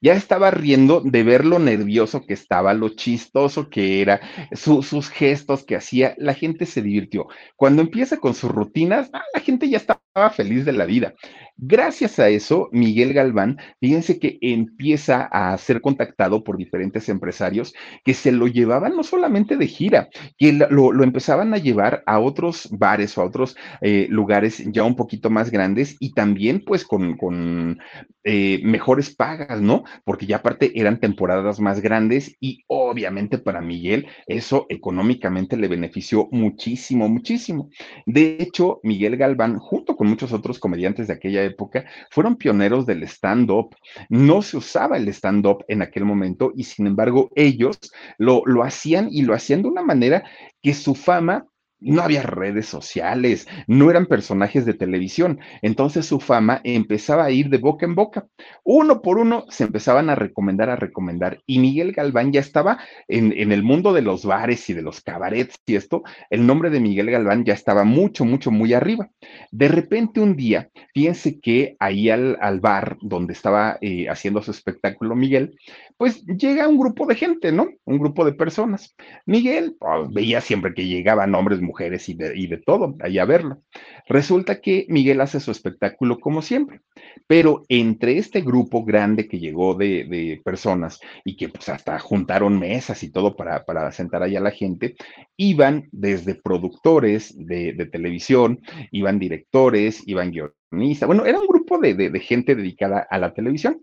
[0.01, 4.21] Ya estaba riendo de ver lo nervioso que estaba, lo chistoso que era,
[4.53, 6.15] sus gestos que hacía.
[6.19, 7.27] La gente se divirtió.
[7.57, 11.15] Cuando empieza con sus rutinas, ah, la gente ya estaba feliz de la vida.
[11.63, 18.15] Gracias a eso, Miguel Galván, fíjense que empieza a ser contactado por diferentes empresarios que
[18.15, 20.09] se lo llevaban no solamente de gira,
[20.39, 24.97] que lo, empezaban a llevar a otros bares o a otros eh, lugares ya un
[24.97, 27.79] poquito más grandes y también pues con,
[28.25, 29.85] eh, mejores pagas, ¿no?
[30.05, 36.29] Porque ya aparte eran temporadas más grandes y obviamente para Miguel eso económicamente le benefició
[36.31, 37.71] muchísimo, muchísimo.
[38.07, 43.03] De hecho, Miguel Galván, junto con muchos otros comediantes de aquella época, fueron pioneros del
[43.05, 43.75] stand-up.
[44.09, 47.79] No se usaba el stand-up en aquel momento y sin embargo ellos
[48.19, 50.25] lo, lo hacían y lo hacían de una manera
[50.63, 51.47] que su fama
[51.81, 55.41] no había redes sociales, no eran personajes de televisión.
[55.63, 58.27] Entonces su fama empezaba a ir de boca en boca.
[58.65, 61.41] Uno por uno se empezaban a recomendar, a recomendar.
[61.47, 65.57] Y Miguel Galván ya estaba en, el mundo de los bares y de los cabarets
[65.67, 66.03] y esto.
[66.29, 69.11] El nombre de Miguel Galván ya estaba mucho, mucho, muy arriba.
[69.51, 74.51] De repente un día, fíjense que ahí al, al bar donde estaba eh, haciendo su
[74.51, 75.57] espectáculo Miguel,
[75.97, 77.69] pues llega un grupo de gente, ¿no?
[77.85, 78.95] Un grupo de personas.
[79.27, 83.25] Miguel pues, veía siempre que llegaban hombres, mujeres y de, y de todo, ahí a
[83.25, 83.63] verlo.
[84.09, 86.81] Resulta que Miguel hace su espectáculo como siempre,
[87.27, 93.03] pero entre este grupo grande que llegó de, personas y que pues hasta juntaron mesas
[93.03, 94.97] y todo para, para sentar ahí a la gente,
[95.37, 101.95] iban desde productores de, de televisión, iban directores, iban guionistas, bueno, era un grupo de,
[101.95, 103.81] de gente dedicada a la televisión.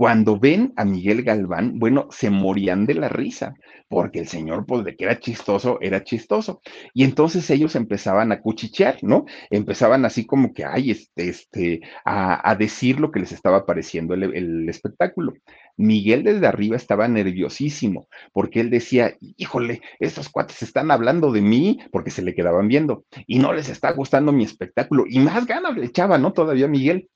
[0.00, 3.52] Cuando ven a Miguel Galván, bueno, se morían de la risa,
[3.86, 6.62] porque el señor, pues de que era chistoso, era chistoso.
[6.94, 9.26] Y entonces ellos empezaban a cuchichear, ¿no?
[9.50, 14.14] Empezaban así como que, ay, este, este, a, a decir lo que les estaba pareciendo
[14.14, 15.34] el, el espectáculo.
[15.76, 21.78] Miguel desde arriba estaba nerviosísimo, porque él decía, híjole, estos cuates están hablando de mí,
[21.92, 25.76] porque se le quedaban viendo, y no les está gustando mi espectáculo, y más ganas
[25.76, 26.32] le echaba, ¿no?
[26.32, 27.10] Todavía Miguel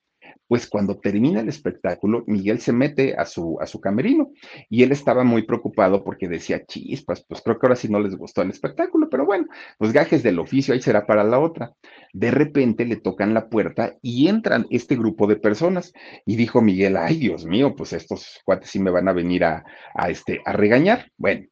[0.48, 4.30] pues cuando termina el espectáculo, Miguel se mete a su, a su camerino
[4.68, 8.16] y él estaba muy preocupado porque decía, chispas, pues creo que ahora sí no les
[8.16, 9.46] gustó el espectáculo, pero bueno,
[9.78, 11.72] pues gajes del oficio, ahí será para la otra.
[12.12, 15.92] De repente le tocan la puerta y entran este grupo de personas
[16.26, 19.64] y dijo Miguel, ay Dios mío, pues estos cuates sí me van a venir a,
[19.94, 21.10] a, este, a regañar.
[21.16, 21.46] Bueno,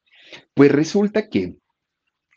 [0.55, 1.57] pues resulta que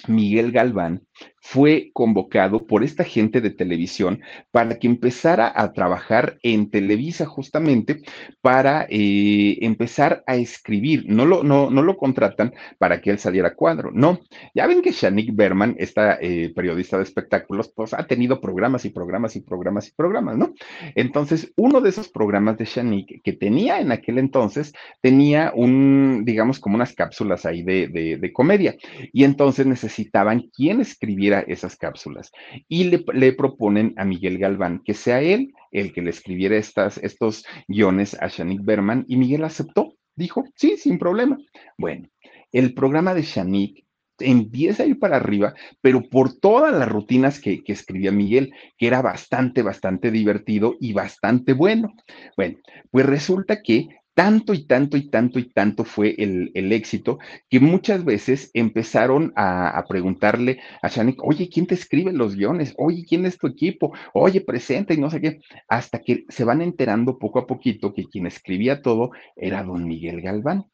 [0.08, 1.05] Miguel Galván
[1.39, 8.01] fue convocado por esta gente de televisión para que empezara a trabajar en Televisa justamente
[8.41, 11.06] para eh, empezar a escribir.
[11.08, 14.19] No lo, no, no lo contratan para que él saliera a cuadro, no.
[14.54, 18.89] Ya ven que Shanique Berman, esta eh, periodista de espectáculos, pues ha tenido programas y
[18.89, 20.54] programas y programas y programas, ¿no?
[20.95, 26.60] Entonces, uno de esos programas de Shanique que tenía en aquel entonces, tenía un, digamos,
[26.60, 28.75] como unas cápsulas ahí de, de, comedia.
[29.13, 32.32] Y entonces necesitaban quien escribiera esas cápsulas.
[32.68, 37.46] Y le, proponen a Miguel Galván que sea él el que le escribiera estas, estos
[37.68, 39.94] guiones a Shanique Berman y Miguel aceptó.
[40.15, 41.38] Dijo, sí, sin problema.
[41.78, 42.08] Bueno,
[42.52, 43.86] el programa de Shanique
[44.18, 48.88] empieza a ir para arriba, pero por todas las rutinas que, que, escribía Miguel, que
[48.88, 51.94] era bastante, bastante divertido y bastante bueno.
[52.38, 52.58] Bueno,
[52.89, 57.60] pues resulta que tanto y tanto y tanto y tanto fue el, el éxito que
[57.60, 62.73] muchas veces empezaron a, a preguntarle a Shanik, oye, ¿quién te escribe los guiones?
[62.78, 63.93] Oye, ¿quién es tu equipo?
[64.13, 68.06] Oye, presenta y no sé qué, hasta que se van enterando poco a poquito que
[68.06, 70.65] quien escribía todo era don Miguel Galván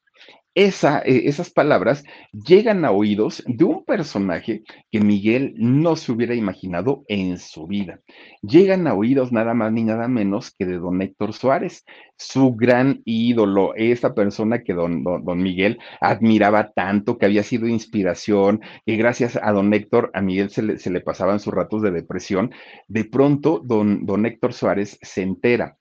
[0.54, 6.36] esa, eh, esas palabras llegan a oídos de un personaje que Miguel no se hubiera
[6.36, 8.02] imaginado en su vida.
[8.42, 11.86] Llegan a oídos nada más ni nada menos que de don Héctor Suárez,
[12.18, 17.68] su gran ídolo, esa persona que don, don, don Miguel admiraba tanto, que había sido
[17.68, 21.82] inspiración, que gracias a don Héctor, a Miguel se le, se le pasaban sus ratos
[21.82, 22.52] de depresión.
[22.88, 25.78] De pronto, don, don Héctor Suárez se entera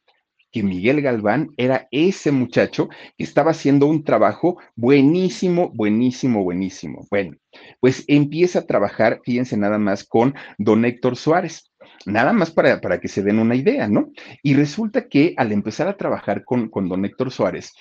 [0.50, 7.06] que Miguel Galván era ese muchacho que estaba haciendo un trabajo buenísimo, buenísimo, buenísimo.
[7.10, 7.36] Bueno,
[7.80, 11.70] pues empieza a trabajar, fíjense nada más, con don Héctor Suárez.
[12.06, 14.10] Nada más para, para que se den una idea, ¿no?
[14.42, 17.72] Y resulta que al empezar a trabajar con, con don Héctor Suárez,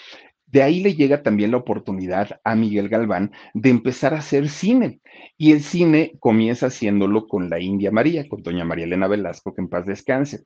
[0.52, 5.00] de ahí le llega también la oportunidad a Miguel Galván de empezar a hacer cine.
[5.38, 9.62] Y el cine comienza haciéndolo con la India María, con doña María Elena Velasco, que
[9.62, 10.46] en paz descanse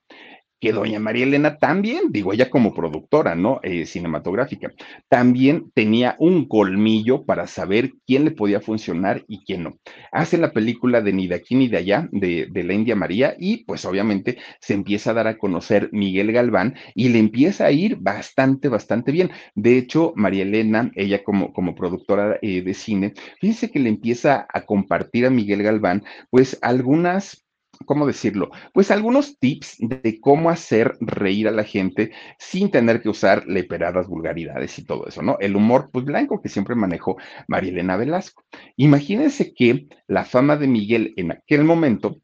[0.63, 3.59] que doña María Elena también, digo ella como productora, ¿no?
[3.63, 4.71] Eh, cinematográfica,
[5.09, 9.77] también tenía un colmillo para saber quién le podía funcionar y quién no.
[10.13, 13.35] Hace la película de Ni de aquí ni de allá, de, de, la India María,
[13.37, 17.71] y pues obviamente se empieza a dar a conocer Miguel Galván y le empieza a
[17.73, 19.31] ir bastante, bastante bien.
[19.55, 24.47] De hecho, María Elena, ella como, como productora eh, de cine, fíjense que le empieza
[24.47, 27.43] a compartir a Miguel Galván, pues algunas
[27.85, 28.51] ¿cómo decirlo?
[28.73, 34.07] Pues algunos tips de cómo hacer reír a la gente sin tener que usar leperadas
[34.07, 35.37] vulgaridades y todo eso, ¿no?
[35.39, 37.17] El humor, pues blanco que siempre manejó
[37.47, 38.43] Marilena Velasco.
[38.77, 42.17] Imagínense que la fama de Miguel en aquel momento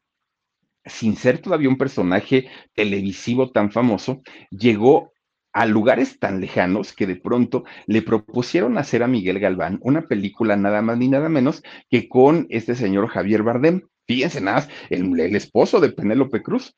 [0.84, 5.12] sin ser todavía un personaje televisivo tan famoso, llegó
[5.52, 10.56] a lugares tan lejanos que de pronto le propusieron hacer a Miguel Galván una película
[10.56, 13.82] nada más ni nada menos que con este señor Javier Bardem.
[14.10, 16.74] Fíjense nada, el, el esposo de Penélope Cruz.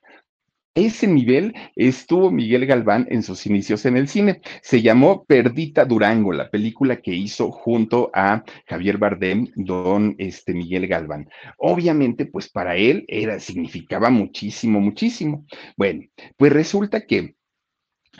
[0.74, 4.42] ese nivel estuvo Miguel Galván en sus inicios en el cine.
[4.60, 10.86] Se llamó Perdita Durango, la película que hizo junto a Javier Bardem, don este, Miguel
[10.88, 11.26] Galván.
[11.56, 15.46] Obviamente, pues para él era, significaba muchísimo, muchísimo.
[15.78, 16.02] Bueno,
[16.36, 17.34] pues resulta que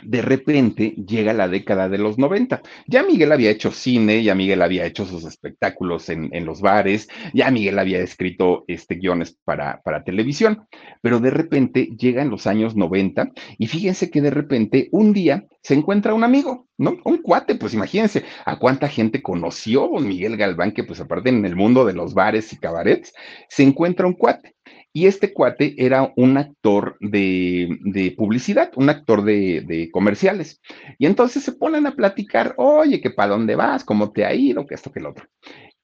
[0.01, 2.61] de repente llega la década de los 90.
[2.87, 7.51] Ya Miguel había hecho cine, ya Miguel había hecho sus espectáculos en, los bares, ya
[7.51, 10.67] Miguel había escrito este, guiones para, para televisión,
[11.01, 15.73] pero de repente llegan los años 90 y fíjense que de repente un día se
[15.75, 16.97] encuentra un amigo, ¿no?
[17.05, 21.45] Un cuate, pues imagínense a cuánta gente conoció don Miguel Galván, que pues aparte en
[21.45, 23.13] el mundo de los bares y cabarets,
[23.47, 24.55] se encuentra un cuate.
[24.95, 30.61] Y este cuate era un actor de, publicidad, un actor de, comerciales.
[30.99, 34.67] Y entonces se ponen a platicar, oye, que para dónde vas, cómo te ha ido,
[34.67, 35.25] que esto, que el otro.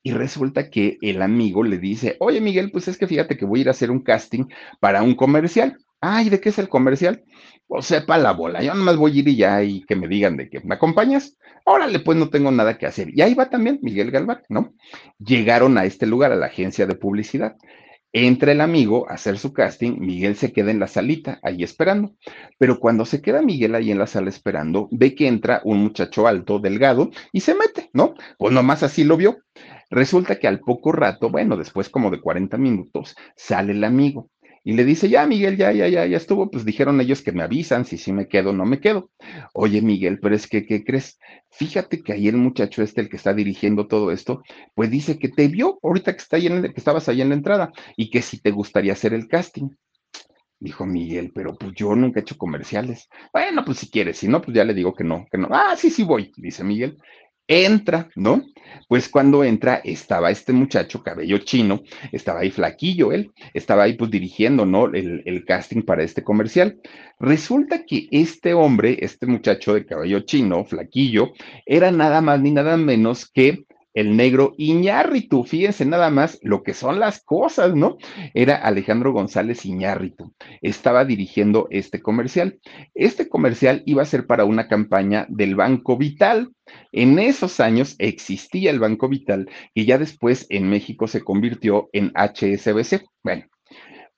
[0.03, 3.59] Y resulta que el amigo le dice, oye Miguel, pues es que fíjate que voy
[3.59, 4.45] a ir a hacer un casting
[4.79, 5.77] para un comercial.
[5.99, 7.23] Ay, ¿de qué es el comercial?
[7.67, 10.37] Pues sepa la bola, yo nomás voy a ir y ya y que me digan
[10.37, 11.35] de que me acompañas.
[11.65, 13.09] Órale, pues no tengo nada que hacer.
[13.13, 14.73] Y ahí va también Miguel Galván, ¿no?
[15.19, 17.57] Llegaron a este lugar, a la agencia de publicidad.
[18.11, 22.15] Entra el amigo a hacer su casting, Miguel se queda en la salita, ahí esperando.
[22.57, 26.27] Pero cuando se queda Miguel ahí en la sala esperando, ve que entra un muchacho
[26.27, 28.15] alto, delgado, y se mete, ¿no?
[28.39, 29.37] Pues nomás así lo vio.
[29.91, 34.29] Resulta que al poco rato, bueno, después como de 40 minutos, sale el amigo
[34.63, 37.43] y le dice, ya Miguel, ya, ya, ya, ya estuvo, pues dijeron ellos que me
[37.43, 39.09] avisan si sí me quedo o no me quedo.
[39.53, 41.19] Oye Miguel, pero es que, ¿qué crees?
[41.49, 44.43] Fíjate que ahí el muchacho este, el que está dirigiendo todo esto,
[44.75, 47.35] pues dice que te vio ahorita que, está ahí en que estabas ahí en la
[47.35, 49.69] entrada y que si te gustaría hacer el casting.
[50.61, 53.07] Dijo Miguel, pero pues yo nunca he hecho comerciales.
[53.31, 55.47] Bueno, pues si quieres, si no, pues ya le digo que no, que no.
[55.51, 56.97] Ah, sí, sí voy, dice Miguel
[57.49, 58.45] entra, ¿no?
[58.87, 61.81] Pues cuando entra estaba este muchacho, cabello chino,
[62.11, 64.85] estaba ahí flaquillo él, estaba ahí pues dirigiendo, ¿no?
[64.85, 66.79] El, el, casting para este comercial.
[67.19, 71.33] Resulta que este hombre, este muchacho de cabello chino, flaquillo,
[71.65, 75.43] era nada más ni nada menos que el negro Iñárritu.
[75.43, 77.97] Fíjense nada más lo que son las cosas, ¿no?
[78.33, 80.33] Era Alejandro González Iñárritu.
[80.61, 82.59] Estaba dirigiendo este comercial.
[82.93, 86.51] Este comercial iba a ser para una campaña del Banco Vital.
[86.91, 92.11] En esos años existía el Banco Vital y ya después en México se convirtió en
[92.15, 93.05] HSBC.
[93.23, 93.45] Bueno,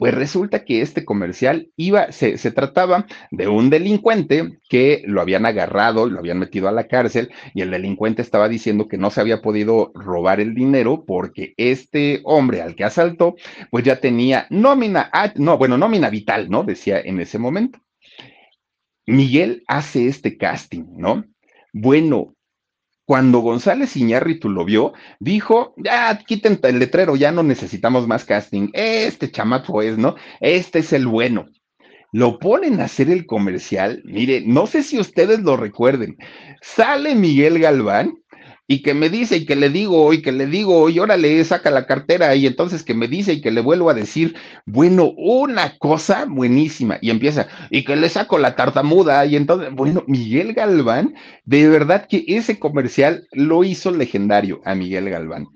[0.01, 6.09] pues resulta que este comercial iba, se, trataba de un delincuente que lo habían agarrado,
[6.09, 9.43] lo habían metido a la cárcel y el delincuente estaba diciendo que no se había
[9.43, 13.35] podido robar el dinero porque este hombre al que asaltó,
[13.69, 16.63] pues ya tenía nómina, no, bueno, nómina vital, ¿no?
[16.63, 17.77] Decía en ese momento.
[19.05, 21.25] Miguel hace este casting, ¿no?
[21.73, 22.33] Bueno,
[23.11, 28.69] cuando González Iñárritu lo vio, dijo, ya quiten el letrero, ya no necesitamos más casting.
[28.71, 30.15] Este chamaco es, ¿no?
[30.39, 31.49] Este es el bueno.
[32.13, 34.01] Lo ponen a hacer el comercial.
[34.05, 36.15] Mire, no sé si ustedes lo recuerden.
[36.61, 38.13] Sale Miguel Galván
[38.71, 41.69] y que me dice y que le digo y que le digo y órale, saca
[41.69, 44.33] la cartera y entonces que me dice y que le vuelvo a decir,
[44.65, 50.05] bueno, una cosa buenísima y empieza y que le saco la tartamuda y entonces, bueno,
[50.07, 55.47] Miguel Galván, de verdad que ese comercial lo hizo legendario a Miguel Galván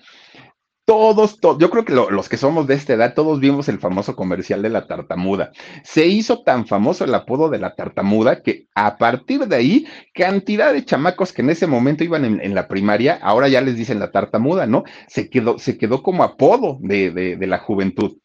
[0.86, 4.62] todos, yo creo que los que somos de esta edad, todos vimos el famoso comercial
[4.62, 5.52] de la tartamuda.
[5.84, 10.72] Se hizo tan famoso el apodo de la tartamuda que a partir de ahí, cantidad
[10.74, 14.12] de chamacos que en ese momento iban en, la primaria, ahora ya les dicen la
[14.12, 14.84] tartamuda, ¿no?
[15.08, 18.18] Se quedó, se quedó como apodo de, de la juventud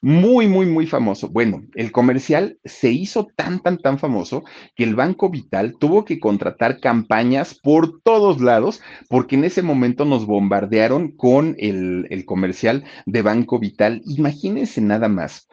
[0.00, 1.28] muy, muy, muy famoso.
[1.28, 4.44] Bueno, el comercial se hizo tan, tan, tan famoso
[4.76, 10.04] que el Banco Vital tuvo que contratar campañas por todos lados porque en ese momento
[10.04, 14.02] nos bombardearon con el, el comercial de Banco Vital.
[14.06, 15.48] Imagínense nada más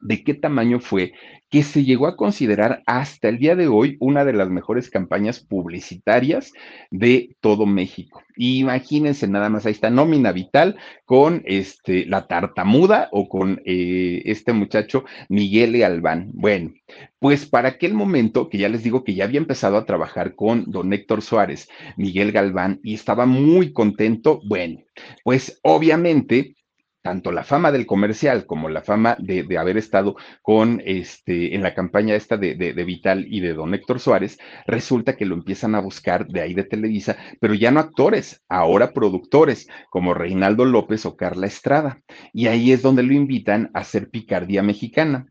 [0.00, 1.12] de qué tamaño fue
[1.54, 5.38] que se llegó a considerar hasta el día de hoy una de las mejores campañas
[5.38, 6.52] publicitarias
[6.90, 8.24] de todo México.
[8.36, 14.52] Imagínense nada más, ahí está nómina vital con este, la tartamuda o con eh, este
[14.52, 16.32] muchacho Miguel Albán.
[16.32, 16.72] Bueno,
[17.20, 20.64] pues para aquel momento, que ya les digo que ya había empezado a trabajar con
[20.72, 24.80] don Héctor Suárez, Miguel Galván, y estaba muy contento, bueno,
[25.22, 26.56] pues obviamente
[27.04, 31.74] tanto la fama del comercial como la fama de, haber estado con este en la
[31.74, 35.80] campaña esta de, de, Vital y de don Héctor Suárez, resulta que lo empiezan a
[35.80, 41.14] buscar de ahí de Televisa, pero ya no actores, ahora productores, como Reinaldo López o
[41.14, 42.00] Carla Estrada.
[42.32, 45.26] Y ahí es donde lo invitan a hacer picardía mexicana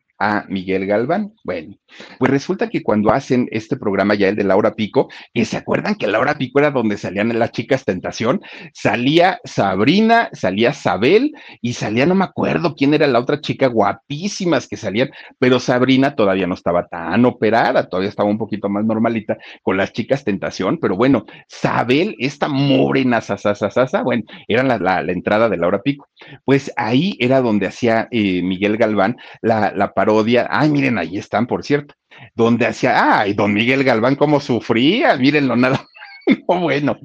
[0.49, 1.33] Miguel Galván.
[1.43, 1.75] Bueno,
[2.19, 5.95] pues resulta que cuando hacen este programa ya el de Laura Pico, que se acuerdan
[5.95, 8.41] que Laura Pico era donde salían las chicas tentación,
[8.73, 14.67] salía Sabrina, salía Sabel y salía, no me acuerdo quién era la otra chica guapísimas
[14.67, 19.37] que salían, pero Sabrina todavía no estaba tan operada, todavía estaba un poquito más normalita
[19.61, 25.49] con las chicas tentación, pero bueno, Sabel, esta morena sasasasasa, bueno, era la, la, entrada
[25.49, 26.07] de Laura Pico.
[26.45, 30.12] Pues ahí era donde hacía eh, Miguel Galván la, la parodia,
[30.49, 31.95] ay, miren, ahí están, por cierto,
[32.35, 35.85] donde hacía, ay, don Miguel Galván, cómo sufría, mírenlo nada
[36.47, 36.97] bueno,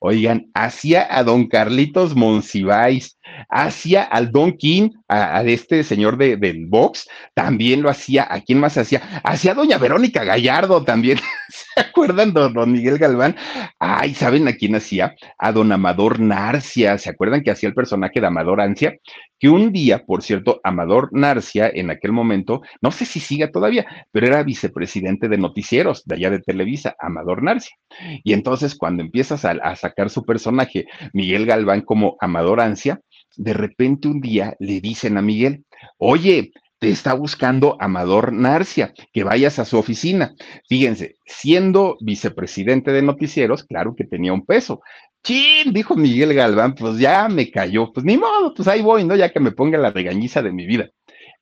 [0.00, 6.66] oigan, hacía a don Carlitos Monsiváis, hacía al Don King, a, este señor de, del
[6.66, 9.20] box, también lo hacía, ¿a quién más hacía?
[9.22, 11.18] Hacía a doña Verónica Gallardo también,
[11.48, 13.36] ¿se acuerdan, don, don, Miguel Galván?
[13.78, 15.14] Ay, ¿saben a quién hacía?
[15.38, 18.96] A don Amador Narcia, ¿se acuerdan que hacía el personaje de Amador Ancia?
[19.38, 23.86] Que un día, por cierto, Amador Narcia, en aquel momento, no sé si siga todavía,
[24.10, 27.76] pero era vicepresidente de noticieros de allá de Televisa, Amador Narcia.
[28.22, 33.00] Y entonces, cuando empiezas a, a sacar su personaje, Miguel Galván como Amador Ancia,
[33.36, 35.64] de repente un día le dicen a Miguel,
[35.98, 40.34] oye, te está buscando Amador Narcia, que vayas a su oficina.
[40.68, 44.82] Fíjense, siendo vicepresidente de noticieros, claro que tenía un peso.
[45.22, 49.16] Chin, dijo Miguel Galván, pues ya me cayó, pues ni modo, pues ahí voy, ¿no?
[49.16, 50.90] Ya que me ponga la regañiza de mi vida.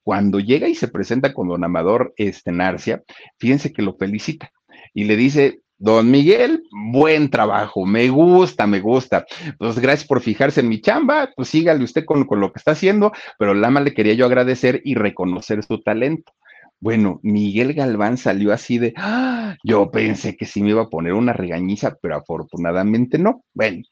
[0.05, 3.03] Cuando llega y se presenta con don Amador este, Narcia,
[3.39, 4.53] fíjense que lo felicita
[4.95, 9.27] y le dice, Don Miguel, buen trabajo, me gusta, me gusta.
[9.59, 13.11] Pues gracias por fijarse en mi chamba, pues sígale usted con, lo que está haciendo,
[13.37, 16.31] pero Lama le quería yo agradecer y reconocer su talento.
[16.79, 19.57] Bueno, Miguel Galván salió así de, ¡Ah!
[19.65, 23.43] yo pensé que sí me iba a poner una regañiza, pero afortunadamente no.
[23.53, 23.83] Bueno,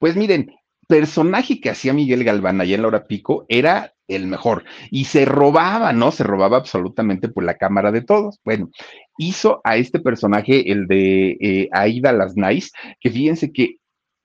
[0.00, 0.50] pues miren,
[0.88, 5.24] personaje que hacía Miguel Galván allá en la hora pico era el mejor y se
[5.24, 6.10] robaba, ¿no?
[6.10, 8.40] Se robaba absolutamente por la cámara de todos.
[8.44, 8.70] Bueno,
[9.18, 13.76] hizo a este personaje, el de eh, Aida Las Nice, que fíjense que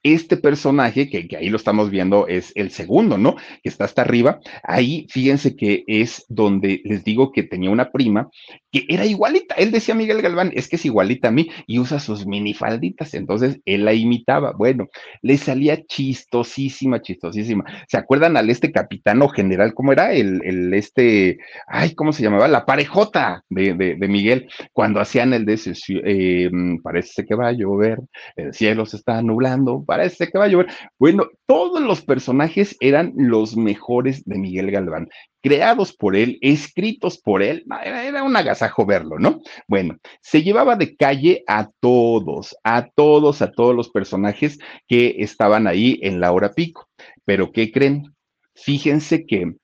[0.04, 3.36] este personaje, que, ahí lo estamos viendo, es el segundo, ¿no?
[3.62, 4.40] Que está hasta arriba.
[4.64, 8.30] Ahí, fíjense que es donde les digo que tenía una prima
[8.72, 9.56] que era igualita.
[9.56, 13.14] Él decía Miguel Galván, es que es igualita a mí y usa sus minifalditas.
[13.14, 14.54] Entonces, él la imitaba.
[14.54, 14.88] Bueno,
[15.22, 17.66] le salía chistosísima, chistosísima.
[17.88, 19.74] ¿Se acuerdan al este capitano general?
[19.74, 20.14] ¿Cómo era?
[20.14, 22.48] El, el este, ay, ¿cómo se llamaba?
[22.48, 25.74] La parejota de, de, Miguel, cuando hacían el de ese,
[26.06, 26.50] eh,
[26.84, 28.00] parece que va a llover,
[28.36, 30.68] el cielo se está nublando parece que va a llover.
[31.00, 35.10] Bueno, todos los personajes eran los mejores de Miguel Galván,
[35.42, 39.42] creados por él, escritos por él, era, un agasajo verlo, ¿no?
[39.68, 45.66] Bueno, se llevaba de calle a todos, a todos, a todos los personajes que estaban
[45.66, 46.88] ahí en la hora pico.
[47.26, 48.14] Pero ¿qué creen?
[48.54, 49.56] Fíjense que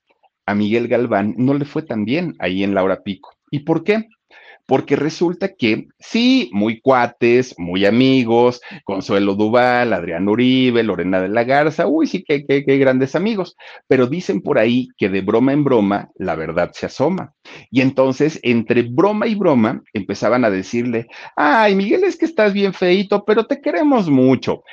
[0.47, 3.31] a Miguel Galván no le fue tan bien ahí en la hora pico.
[3.51, 4.07] ¿Y por qué?
[4.65, 11.43] Porque resulta que sí, muy cuates, muy amigos, Consuelo Duval, Adrián Uribe, Lorena de la
[11.43, 13.55] Garza, uy, sí, qué, qué, qué grandes amigos,
[13.87, 17.33] pero dicen por ahí que de broma en broma la verdad se asoma.
[17.69, 22.73] Y entonces, entre broma y broma, empezaban a decirle, ay, Miguel, es que estás bien
[22.73, 24.63] feito, pero te queremos mucho.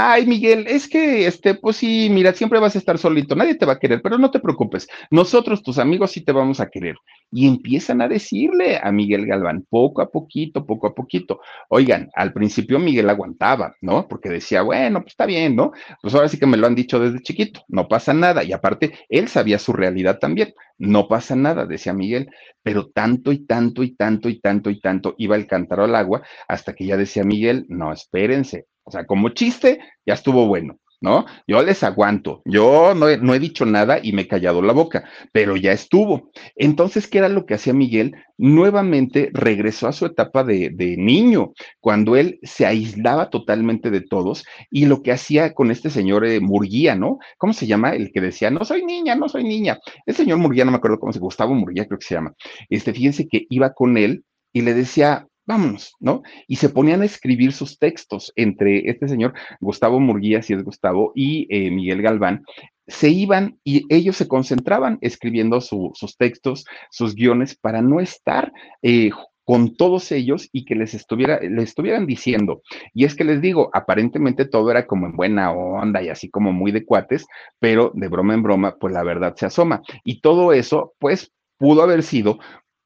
[0.00, 3.66] Ay, Miguel, es que, este, pues sí, mira, siempre vas a estar solito, nadie te
[3.66, 6.94] va a querer, pero no te preocupes, nosotros, tus amigos, sí te vamos a querer.
[7.32, 11.40] Y empiezan a decirle a Miguel Galván, poco a poquito, poco a poquito.
[11.68, 14.06] Oigan, al principio Miguel aguantaba, ¿no?
[14.06, 15.72] Porque decía, bueno, pues está bien, ¿no?
[16.00, 18.44] Pues ahora sí que me lo han dicho desde chiquito, no pasa nada.
[18.44, 22.30] Y aparte, él sabía su realidad también, no pasa nada, decía Miguel,
[22.62, 26.22] pero tanto y tanto y tanto y tanto y tanto iba el cántaro al agua
[26.46, 31.26] hasta que ya decía Miguel, no, espérense, o sea, como chiste, ya estuvo bueno, ¿no?
[31.46, 34.72] Yo les aguanto, yo no he, no he, dicho nada y me he callado la
[34.72, 36.30] boca, pero ya estuvo.
[36.56, 38.16] Entonces, ¿qué era lo que hacía Miguel?
[38.38, 44.46] Nuevamente regresó a su etapa de, de, niño, cuando él se aislaba totalmente de todos
[44.70, 47.18] y lo que hacía con este señor eh, Murguía, ¿no?
[47.36, 47.90] ¿Cómo se llama?
[47.90, 49.78] El que decía, no soy niña, no soy niña.
[50.06, 52.32] El señor Murguía, no me acuerdo cómo se Gustavo Murguía creo que se llama.
[52.70, 56.22] Este, fíjense que iba con él y le decía, vámonos, ¿no?
[56.46, 61.10] Y se ponían a escribir sus textos entre este señor Gustavo Murguía, si es Gustavo,
[61.14, 62.44] y eh, Miguel Galván.
[62.86, 69.10] Se iban y ellos se concentraban escribiendo sus textos, sus guiones, para no estar eh,
[69.44, 72.60] con todos ellos y que les estuviera, les estuvieran diciendo.
[72.92, 76.52] Y es que les digo, aparentemente todo era como en buena onda y así como
[76.52, 77.26] muy de cuates,
[77.58, 79.80] pero de broma en broma, pues la verdad se asoma.
[80.04, 82.38] Y todo eso, pues pudo haber sido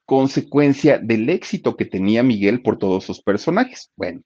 [0.06, 3.90] consecuencia del éxito que tenía Miguel por todos sus personajes.
[3.96, 4.22] Bueno,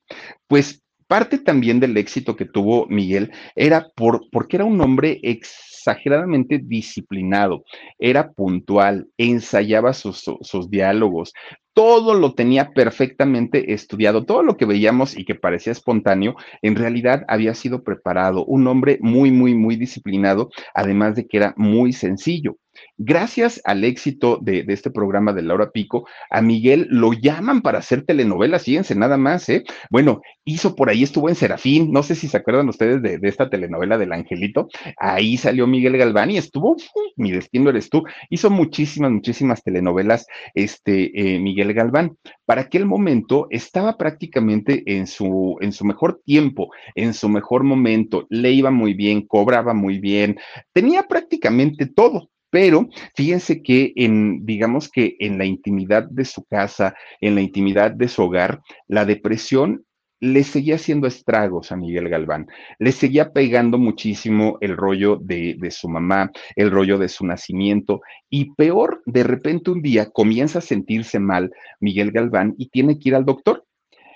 [0.47, 6.59] pues Parte también del éxito que tuvo Miguel era por, porque era un hombre exageradamente
[6.61, 7.63] disciplinado,
[7.97, 11.31] era puntual, ensayaba sus, sus diálogos,
[11.73, 17.23] todo lo tenía perfectamente estudiado, todo lo que veíamos y que parecía espontáneo, en realidad
[17.29, 22.57] había sido preparado, un hombre muy, muy, muy disciplinado, además de que era muy sencillo.
[22.99, 28.03] Gracias al éxito de, este programa de Laura Pico, a Miguel lo llaman para hacer
[28.03, 29.63] telenovelas, fíjense nada más, ¿eh?
[29.91, 33.49] Bueno, hizo por ahí, estuvo en Serafín, no sé si se acuerdan ustedes de, esta
[33.51, 34.67] telenovela del Angelito,
[34.97, 36.75] ahí salió Miguel Galván y estuvo,
[37.17, 40.25] mi destino eres tú, hizo muchísimas, muchísimas telenovelas,
[40.55, 42.17] este, eh, Miguel Galván.
[42.45, 48.25] Para aquel momento estaba prácticamente en su, en su mejor tiempo, en su mejor momento,
[48.29, 50.39] le iba muy bien, cobraba muy bien,
[50.73, 56.95] tenía prácticamente todo pero fíjense que en, digamos que en la intimidad de su casa,
[57.21, 59.83] en la intimidad de su hogar, la depresión
[60.19, 62.47] le seguía haciendo estragos a Miguel Galván,
[62.79, 68.01] le seguía pegando muchísimo el rollo de, de, su mamá, el rollo de su nacimiento,
[68.29, 73.09] y peor, de repente un día comienza a sentirse mal Miguel Galván y tiene que
[73.09, 73.65] ir al doctor.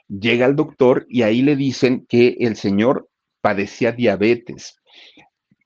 [0.08, 3.08] Llega al doctor y ahí le dicen que el señor
[3.42, 4.76] padecía diabetes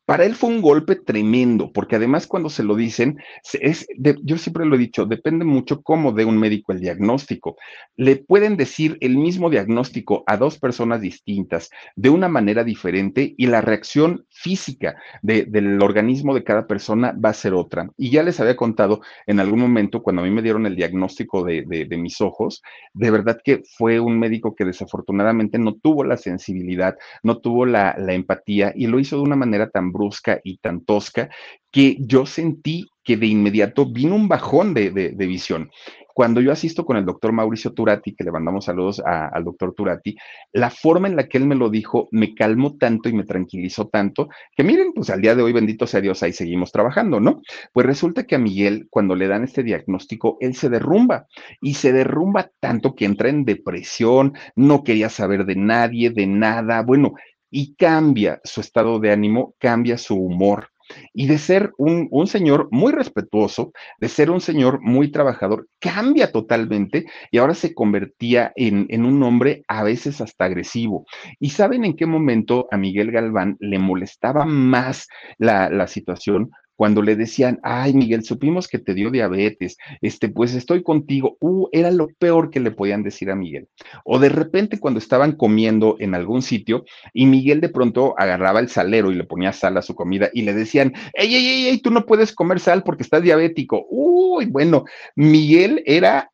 [0.05, 3.17] para él fue un golpe tremendo, porque además cuando se lo dicen,
[3.53, 3.87] es
[4.23, 7.57] yo siempre lo he dicho, depende mucho cómo de un médico el diagnóstico.
[7.95, 13.47] Le pueden decir el mismo diagnóstico a dos personas distintas de una manera diferente y
[13.47, 17.89] la reacción física del organismo de cada persona va a ser otra.
[17.97, 21.43] Y ya les había contado en algún momento, cuando a mí me dieron el diagnóstico
[21.43, 22.61] de, mis ojos,
[22.93, 27.95] de verdad que fue un médico que desafortunadamente no tuvo la sensibilidad, no tuvo la,
[27.97, 31.29] la empatía y lo hizo de una manera tan brusca y tan tosca
[31.71, 35.69] que yo sentí que de inmediato vino un bajón de, visión.
[36.15, 40.15] Cuando yo asisto con el doctor Mauricio Turati, que le mandamos saludos al doctor Turati,
[40.53, 43.89] la forma en la que él me lo dijo me calmó tanto y me tranquilizó
[43.89, 47.41] tanto que miren, pues al día de hoy, bendito sea Dios, ahí seguimos trabajando, ¿no?
[47.73, 51.27] Pues resulta que a Miguel, cuando le dan este diagnóstico, él se derrumba
[51.59, 56.81] y se derrumba tanto que entra en depresión, no quería saber de nadie, de nada,
[56.81, 57.15] bueno,
[57.51, 60.69] y cambia su estado de ánimo, cambia su humor.
[61.13, 67.05] Y de ser un, señor muy respetuoso, de ser un señor muy trabajador, cambia totalmente
[67.31, 71.05] y ahora se convertía en, un hombre a veces hasta agresivo.
[71.39, 75.07] ¿Y saben en qué momento a Miguel Galván le molestaba más
[75.37, 76.51] la, la situación?
[76.75, 81.67] Cuando le decían, ay, Miguel, supimos que te dio diabetes, este, pues estoy contigo, uh,
[81.71, 83.67] era lo peor que le podían decir a Miguel.
[84.03, 88.69] O de repente cuando estaban comiendo en algún sitio y Miguel de pronto agarraba el
[88.69, 91.81] salero y le ponía sal a su comida y le decían, ey, ey, ey, ey
[91.81, 93.85] tú no puedes comer sal porque estás diabético.
[93.89, 96.31] Uy, bueno, Miguel era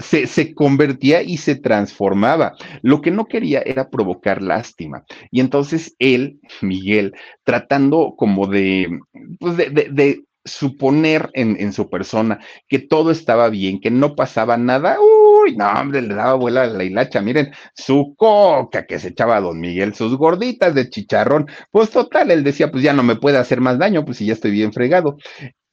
[0.00, 2.54] se, convertía y se transformaba.
[2.82, 5.04] Lo que no quería era provocar lástima.
[5.30, 8.98] Y entonces él, Miguel, tratando como de,
[9.38, 15.56] pues de, suponer en, su persona que todo estaba bien, que no pasaba nada, uy,
[15.56, 19.40] no, hombre, le daba vuela a la hilacha, miren, su coca que se echaba a
[19.40, 23.38] don Miguel, sus gorditas de chicharrón, pues total, él decía, pues ya no me puede
[23.38, 25.16] hacer más daño, pues si ya estoy bien fregado.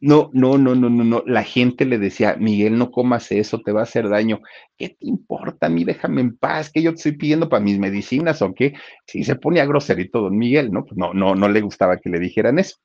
[0.01, 1.23] No, no, no, no, no, no.
[1.25, 4.39] La gente le decía, Miguel, no comas eso, te va a hacer daño.
[4.77, 5.83] ¿Qué te importa a mí?
[5.83, 8.73] Déjame en paz, que yo te estoy pidiendo para mis medicinas o qué.
[9.05, 10.85] Si se ponía groserito don Miguel, ¿no?
[10.85, 12.77] Pues no, no, no le gustaba que le dijeran eso.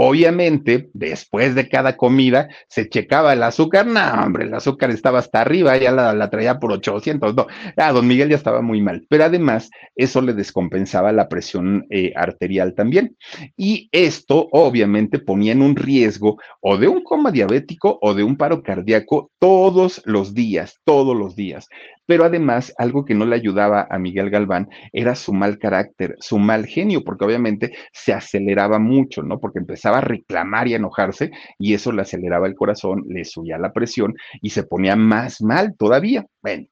[0.00, 3.84] Obviamente, después de cada comida, se checaba el azúcar.
[3.84, 7.34] No, hombre, el azúcar estaba hasta arriba, ya la, traía por 800.
[7.34, 7.46] No,
[7.92, 9.04] don Miguel ya estaba muy mal.
[9.08, 13.16] Pero además, eso le descompensaba la presión eh, arterial también.
[13.56, 18.36] Y esto, obviamente, ponía en un riesgo o de un coma diabético o de un
[18.36, 21.66] paro cardíaco todos los días, todos los días.
[22.08, 26.38] Pero además, algo que no le ayudaba a Miguel Galván era su mal carácter, su
[26.38, 29.38] mal genio, porque obviamente se aceleraba mucho, ¿no?
[29.38, 33.58] Porque empezaba a reclamar y a enojarse y eso le aceleraba el corazón, le subía
[33.58, 36.24] la presión y se ponía más mal todavía.
[36.42, 36.66] Bueno,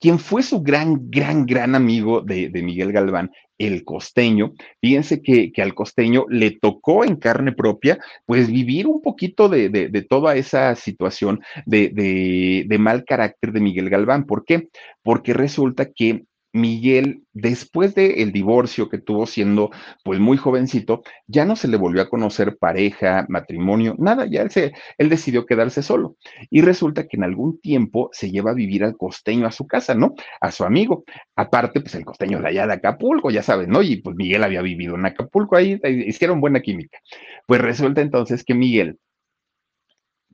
[0.00, 5.74] quien fue su gran, gran, gran amigo de, Miguel Galván, el costeño, fíjense que, al
[5.74, 11.40] costeño le tocó en carne propia, pues vivir un poquito de, de toda esa situación
[11.64, 14.26] de, mal carácter de Miguel Galván.
[14.26, 14.68] ¿Por qué?
[15.02, 16.24] Porque resulta que
[16.56, 19.70] Miguel, después del divorcio que tuvo siendo
[20.02, 24.50] pues muy jovencito, ya no se le volvió a conocer pareja, matrimonio, nada, ya él,
[24.50, 26.16] se, él decidió quedarse solo.
[26.50, 29.94] Y resulta que en algún tiempo se lleva a vivir al costeño a su casa,
[29.94, 30.14] ¿no?
[30.40, 31.04] A su amigo.
[31.36, 33.82] Aparte, pues el costeño de allá de Acapulco, ya saben, ¿no?
[33.82, 36.98] Y pues Miguel había vivido en Acapulco, ahí hicieron buena química.
[37.46, 38.98] Pues resulta entonces que Miguel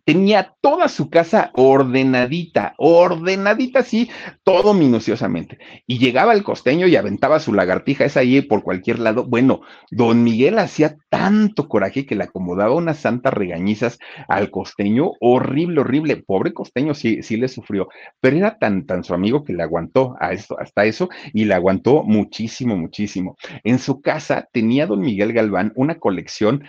[0.04, 4.10] tenía toda su casa ordenadita, ordenadita sí,
[4.42, 5.58] todo minuciosamente.
[5.86, 9.24] Y llegaba el costeño y aventaba su lagartija esa ahí por cualquier lado.
[9.24, 13.98] Bueno, don Miguel hacía tanto coraje que le acomodaba unas santas regañizas
[14.28, 16.16] al costeño, horrible, horrible.
[16.16, 17.88] Pobre costeño sí, sí le sufrió,
[18.20, 21.54] pero era tan, tan su amigo que le aguantó a esto, hasta eso y le
[21.54, 23.36] aguantó muchísimo, muchísimo.
[23.64, 26.64] En su casa tenía don Miguel Galván una colección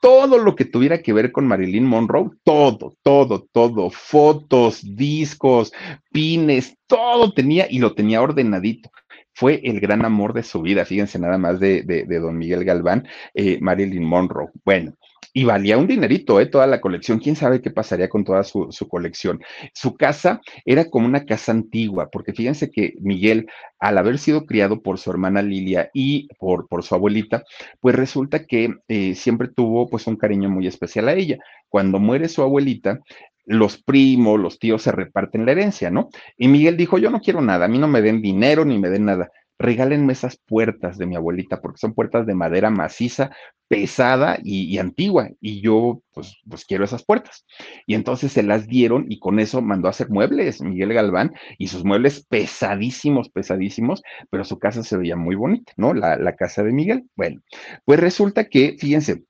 [0.00, 5.72] todo lo que tuviera que ver con Marilyn Monroe, todo, todo, todo, fotos, discos,
[6.12, 8.90] pines, todo tenía y lo tenía ordenadito.
[9.34, 13.06] Fue el gran amor de su vida, fíjense nada más de, de, don Miguel Galván,
[13.34, 14.50] eh, Marilyn Monroe.
[14.64, 14.94] Bueno,
[15.32, 16.46] y valía un dinerito, ¿eh?
[16.46, 17.18] Toda la colección.
[17.18, 19.40] ¿Quién sabe qué pasaría con toda su, colección?
[19.74, 23.48] Su casa era como una casa antigua, porque fíjense que Miguel,
[23.78, 27.44] al haber sido criado por su hermana Lilia y por, por su abuelita,
[27.80, 31.38] pues resulta que eh, siempre tuvo pues un cariño muy especial a ella.
[31.68, 33.00] Cuando muere su abuelita,
[33.44, 36.10] los primos, los tíos se reparten la herencia, ¿no?
[36.36, 38.90] Y Miguel dijo, yo no quiero nada, a mí no me den dinero ni me
[38.90, 43.30] den nada regálenme esas puertas de mi abuelita, porque son puertas de madera maciza,
[43.68, 47.44] pesada y, antigua, y yo pues, pues quiero esas puertas.
[47.86, 51.68] Y entonces se las dieron y con eso mandó a hacer muebles Miguel Galván y
[51.68, 55.92] sus muebles pesadísimos, pesadísimos, pero su casa se veía muy bonita, ¿no?
[55.92, 57.04] La, la casa de Miguel.
[57.14, 57.42] Bueno,
[57.84, 59.24] pues resulta que, fíjense,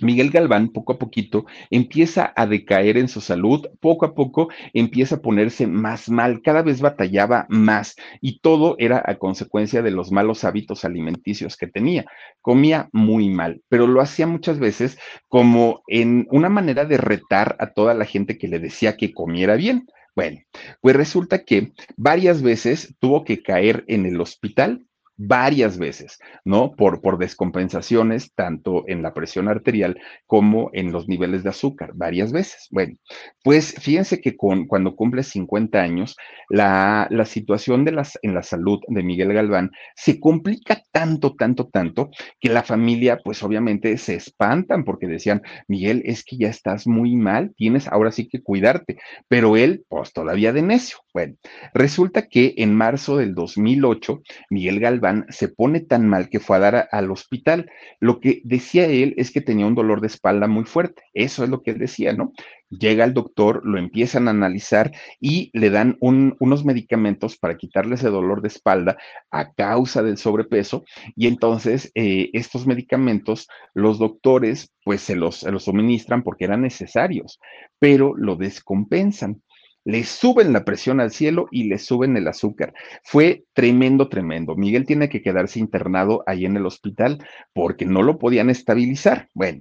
[0.00, 5.16] Miguel Galván, poco a poquito, empieza a decaer en su salud, poco a poco empieza
[5.16, 10.10] a ponerse más mal, cada vez batallaba más y todo era a consecuencia de los
[10.10, 12.04] malos hábitos alimenticios que tenía.
[12.40, 17.72] Comía muy mal, pero lo hacía muchas veces como en una manera de retar a
[17.72, 19.86] toda la gente que le decía que comiera bien.
[20.16, 20.40] Bueno,
[20.80, 24.86] pues resulta que varias veces tuvo que caer en el hospital
[25.16, 26.74] varias veces, ¿no?
[26.74, 32.32] Por, por descompensaciones, tanto en la presión arterial como en los niveles de azúcar, varias
[32.32, 32.66] veces.
[32.70, 32.96] Bueno,
[33.42, 36.16] pues fíjense que con, cuando cumple 50 años,
[36.48, 41.68] la, la situación de las, en la salud de Miguel Galván se complica tanto, tanto,
[41.68, 42.10] tanto,
[42.40, 47.16] que la familia, pues obviamente se espantan porque decían, Miguel, es que ya estás muy
[47.16, 48.98] mal, tienes ahora sí que cuidarte,
[49.28, 50.98] pero él, pues todavía de necio.
[51.12, 51.36] Bueno,
[51.74, 56.60] resulta que en marzo del 2008, Miguel Galván se pone tan mal que fue a
[56.60, 57.70] dar al hospital.
[58.00, 61.02] Lo que decía él es que tenía un dolor de espalda muy fuerte.
[61.12, 62.32] Eso es lo que él decía, ¿no?
[62.70, 64.90] Llega el doctor, lo empiezan a analizar
[65.20, 68.96] y le dan unos medicamentos para quitarle ese dolor de espalda
[69.30, 70.84] a causa del sobrepeso.
[71.14, 77.38] Y entonces eh, estos medicamentos, los doctores, pues se los suministran porque eran necesarios,
[77.78, 79.42] pero lo descompensan
[79.84, 82.72] le suben la presión al cielo y le suben el azúcar.
[83.02, 84.56] Fue tremendo, tremendo.
[84.56, 87.18] Miguel tiene que quedarse internado ahí en el hospital
[87.52, 89.28] porque no lo podían estabilizar.
[89.34, 89.60] Bueno,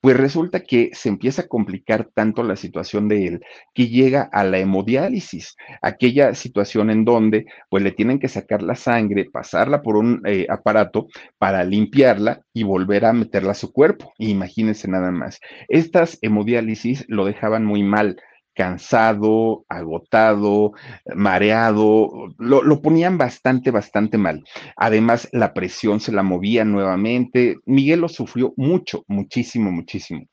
[0.00, 3.44] pues resulta que se empieza a complicar tanto la situación de él
[3.74, 8.76] que llega a la hemodiálisis, aquella situación en donde pues le tienen que sacar la
[8.76, 11.08] sangre, pasarla por un eh, aparato
[11.38, 14.12] para limpiarla y volver a meterla a su cuerpo.
[14.18, 15.40] Imagínense nada más.
[15.68, 18.16] Estas hemodiálisis lo dejaban muy mal
[18.54, 20.72] cansado, agotado,
[21.14, 24.44] mareado, lo, lo, ponían bastante, bastante mal.
[24.76, 27.58] Además, la presión se la movía nuevamente.
[27.66, 30.26] Miguel lo sufrió mucho, muchísimo, muchísimo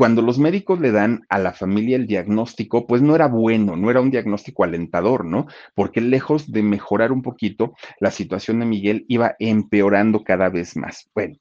[0.00, 3.90] cuando los médicos le dan a la familia el diagnóstico, pues no era bueno, no
[3.90, 5.46] era un diagnóstico alentador, ¿no?
[5.74, 11.10] Porque lejos de mejorar un poquito, la situación de Miguel iba empeorando cada vez más.
[11.14, 11.36] Bueno,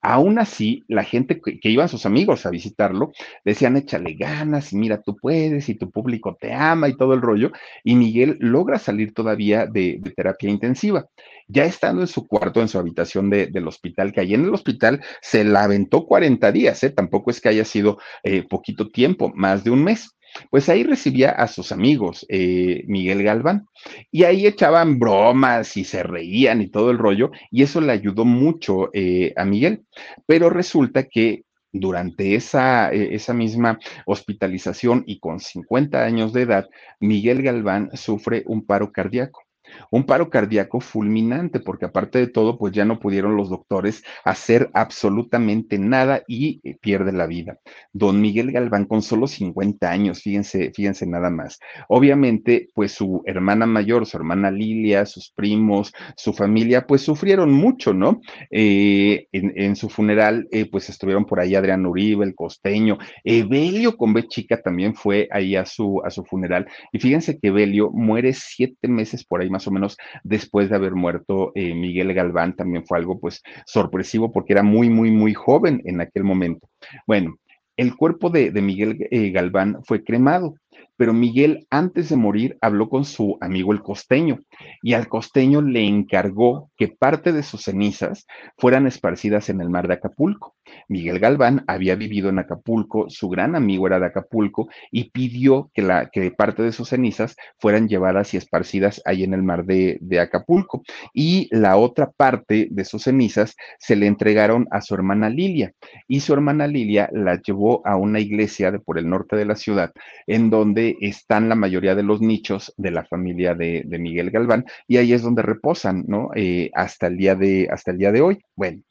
[0.00, 3.12] Aún así, la gente que, iban sus amigos a visitarlo
[3.44, 7.22] decían, échale ganas y mira, tú puedes y tu público te ama y todo el
[7.22, 7.52] rollo.
[7.84, 11.06] Y Miguel logra salir todavía de, terapia intensiva.
[11.46, 15.02] Ya estando en su cuarto, en su habitación del hospital, que allí en el hospital
[15.20, 16.90] se la aventó 40 días, ¿eh?
[16.90, 20.16] tampoco es que haya sido eh, poquito tiempo, más de un mes.
[20.50, 23.66] Pues ahí recibía a sus amigos, eh, Miguel Galván,
[24.10, 28.24] y ahí echaban bromas y se reían y todo el rollo, y eso le ayudó
[28.24, 29.84] mucho eh, a Miguel.
[30.26, 36.68] Pero resulta que durante esa, eh, esa misma hospitalización y con 50 años de edad,
[37.00, 39.41] Miguel Galván sufre un paro cardíaco.
[39.90, 44.70] Un paro cardíaco fulminante, porque aparte de todo, pues ya no pudieron los doctores hacer
[44.74, 47.58] absolutamente nada y eh, pierde la vida.
[47.92, 51.58] Don Miguel Galván con solo 50 años, fíjense, fíjense nada más.
[51.88, 57.92] Obviamente, pues su hermana mayor, su hermana Lilia, sus primos, su familia, pues sufrieron mucho,
[57.92, 58.20] ¿no?
[58.50, 64.12] Eh, en, su funeral, eh, pues estuvieron por ahí Adrián Uribe, el costeño, Evelio con
[64.12, 66.66] B chica también fue ahí a su, a su funeral.
[66.92, 70.94] Y fíjense que Evelio muere siete meses por ahí más o menos después de haber
[70.94, 75.82] muerto eh, Miguel Galván, también fue algo pues sorpresivo porque era muy, muy, muy joven
[75.84, 76.68] en aquel momento.
[77.06, 77.36] Bueno,
[77.76, 80.54] el cuerpo de, Miguel eh, Galván fue cremado
[80.96, 84.40] pero Miguel antes de morir habló con su amigo el costeño
[84.82, 89.88] y al costeño le encargó que parte de sus cenizas fueran esparcidas en el mar
[89.88, 90.54] de Acapulco.
[90.88, 95.82] Miguel Galván había vivido en Acapulco, su gran amigo era de Acapulco y pidió que,
[95.82, 99.98] la, que parte de sus cenizas fueran llevadas y esparcidas ahí en el mar de,
[100.20, 100.82] Acapulco.
[101.12, 105.72] Y la otra parte de sus cenizas se le entregaron a su hermana Lilia
[106.06, 109.56] y su hermana Lilia la llevó a una iglesia de por el norte de la
[109.56, 109.92] ciudad
[110.26, 114.96] en donde están la mayoría de los nichos de la familia de, Miguel Galván y
[114.96, 116.30] ahí es donde reposan, ¿no?
[116.34, 118.38] Eh, hasta, el día de, hasta el día de hoy.
[118.56, 118.82] Bueno,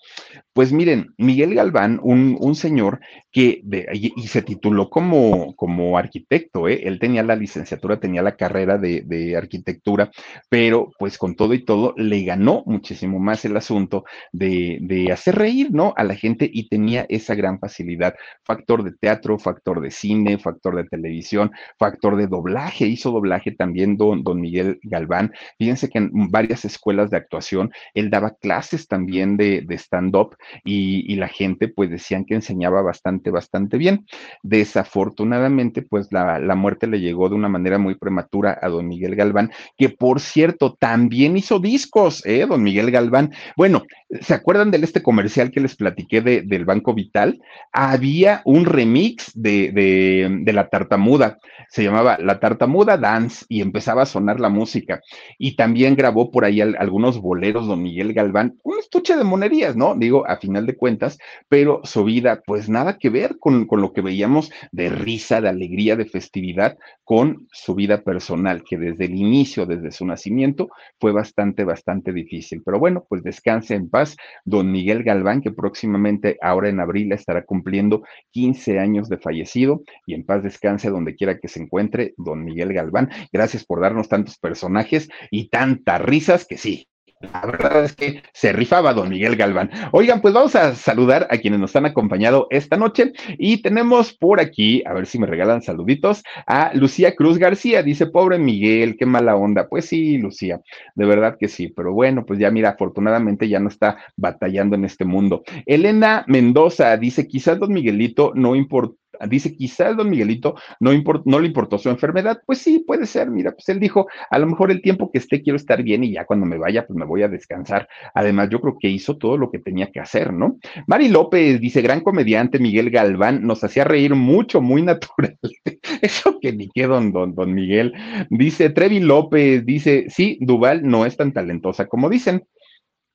[0.53, 1.60] pues miren, Miguel Galván,
[2.01, 2.99] un, señor
[3.31, 3.61] que,
[3.93, 6.81] y, se tituló como, como arquitecto, ¿eh?
[6.83, 10.11] él tenía la licenciatura, tenía la carrera de, de, arquitectura,
[10.49, 15.35] pero pues con todo y todo le ganó muchísimo más el asunto de, de hacer
[15.35, 15.93] reír, ¿no?
[15.95, 20.75] A la gente y tenía esa gran facilidad, factor de teatro, factor de cine, factor
[20.75, 25.33] de televisión, factor de doblaje, hizo doblaje también don, don Miguel Galván.
[25.57, 31.15] Fíjense que en varias escuelas de actuación él daba clases también de, de stand-up y,
[31.21, 34.05] la gente pues decían que enseñaba bastante, bastante bien.
[34.43, 39.15] Desafortunadamente pues la, la muerte le llegó de una manera muy prematura a don Miguel
[39.15, 42.45] Galván, que por cierto también hizo discos, ¿eh?
[42.47, 43.33] Don Miguel Galván.
[43.55, 43.83] Bueno,
[44.19, 47.41] ¿se acuerdan de este comercial que les platiqué de, del Banco Vital?
[47.71, 51.37] Había un remix de, de, de la tartamuda
[51.71, 54.99] se llamaba La Tartamuda Dance y empezaba a sonar la música.
[55.37, 59.95] Y también grabó por ahí algunos boleros don Miguel Galván, un estuche de monerías, ¿no?
[59.95, 63.93] Digo, a final de cuentas, pero su vida, pues nada que ver con, con lo
[63.93, 69.15] que veíamos de risa, de alegría, de festividad, con su vida personal, que desde el
[69.15, 72.63] inicio, desde su nacimiento, fue bastante, bastante difícil.
[72.65, 74.00] Pero bueno, pues descanse en paz,
[74.45, 80.13] don Miguel Galván, que próximamente, ahora en abril, estará cumpliendo 15 años de fallecido, y
[80.13, 83.09] en paz descanse donde quiera que se encuentre don Miguel Galván.
[83.31, 86.87] Gracias por darnos tantos personajes y tantas risas que sí,
[87.21, 89.69] la verdad es que se rifaba don Miguel Galván.
[89.91, 94.39] Oigan, pues vamos a saludar a quienes nos han acompañado esta noche y tenemos por
[94.39, 97.83] aquí, a ver si me regalan saluditos, a Lucía Cruz García.
[97.83, 99.67] Dice, pobre Miguel, qué mala onda.
[99.67, 100.61] Pues sí, Lucía,
[100.95, 104.85] de verdad que sí, pero bueno, pues ya mira, afortunadamente ya no está batallando en
[104.85, 105.43] este mundo.
[105.65, 111.77] Elena Mendoza dice, quizás don Miguelito no importa dice, quizás don Miguelito no, le importó
[111.77, 112.41] su enfermedad.
[112.45, 115.41] Pues sí, puede ser, mira, pues él dijo, a lo mejor el tiempo que esté
[115.41, 117.87] quiero estar bien y ya cuando me vaya, pues me voy a descansar.
[118.13, 120.57] Además, yo creo que hizo todo lo que tenía que hacer, ¿no?
[120.87, 125.37] Mari López dice, gran comediante Miguel Galván, nos hacía reír mucho, muy natural.
[126.01, 127.93] Eso que ni qué, don, don, don Miguel.
[128.29, 132.43] Dice Trevi López, dice, sí, Duval no es tan talentosa como dicen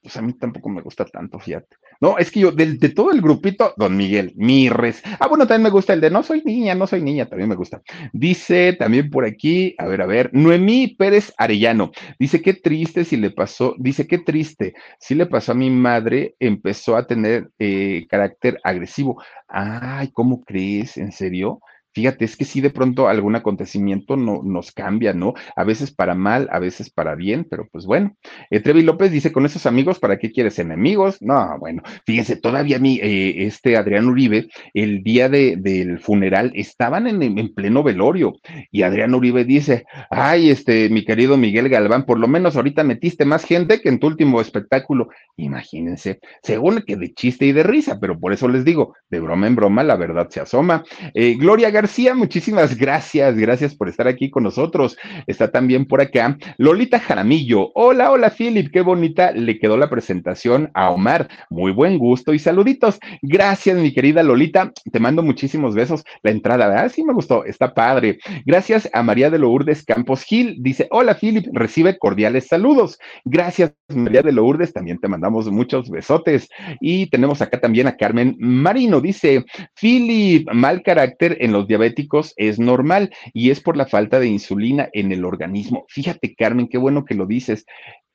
[0.06, 1.76] pues a mí tampoco me gusta tanto, fíjate.
[2.00, 5.02] No, es que yo, de, todo el grupito, don Miguel, Mirres.
[5.18, 7.54] Ah, bueno, también me gusta el de no soy niña, no soy niña, también me
[7.54, 7.82] gusta.
[8.12, 11.92] Dice también por aquí, a ver, a ver, Noemí Pérez Arellano.
[12.18, 16.36] Dice, qué triste si le pasó, dice, qué triste, si le pasó a mi madre,
[16.38, 19.22] empezó a tener eh, carácter agresivo.
[19.48, 20.96] Ay, ¿cómo crees?
[20.96, 21.60] ¿En serio?
[21.96, 25.32] Fíjate, es que sí de pronto algún acontecimiento no, nos cambia, ¿no?
[25.56, 28.14] A veces para mal, a veces para bien, pero pues bueno.
[28.50, 31.22] Eh, Trevi López dice, con esos amigos, ¿para qué quieres enemigos?
[31.22, 37.06] No, bueno, fíjense, todavía mi, eh, este Adrián Uribe, el día de, del funeral, estaban
[37.06, 38.34] en, en, pleno velorio
[38.70, 43.24] y Adrián Uribe dice, ay, este, mi querido Miguel Galván, por lo menos ahorita metiste
[43.24, 45.08] más gente que en tu último espectáculo.
[45.38, 49.46] Imagínense, según que de chiste y de risa, pero por eso les digo, de broma
[49.46, 50.84] en broma, la verdad se asoma.
[51.14, 54.96] Eh, Gloria García García, muchísimas gracias, gracias por estar aquí con nosotros.
[55.28, 57.70] Está también por acá Lolita Jaramillo.
[57.76, 61.28] Hola, hola, Philip, qué bonita le quedó la presentación a Omar.
[61.48, 62.98] Muy buen gusto y saluditos.
[63.22, 64.72] Gracias, mi querida Lolita.
[64.90, 66.02] Te mando muchísimos besos.
[66.24, 66.90] La entrada, ¿verdad?
[66.92, 68.18] Sí, me gustó, está padre.
[68.44, 70.56] Gracias a María de Lourdes Campos Gil.
[70.58, 72.98] Dice, hola, Philip, recibe cordiales saludos.
[73.24, 74.72] Gracias, María de Lourdes.
[74.72, 76.48] También te mandamos muchos besotes.
[76.80, 79.00] Y tenemos acá también a Carmen Marino.
[79.00, 79.44] Dice,
[79.80, 84.28] Philip, mal carácter en los días diabéticos es normal y es por la falta de
[84.28, 85.84] insulina en el organismo.
[85.88, 87.64] Fíjate, Carmen, qué bueno que lo dices.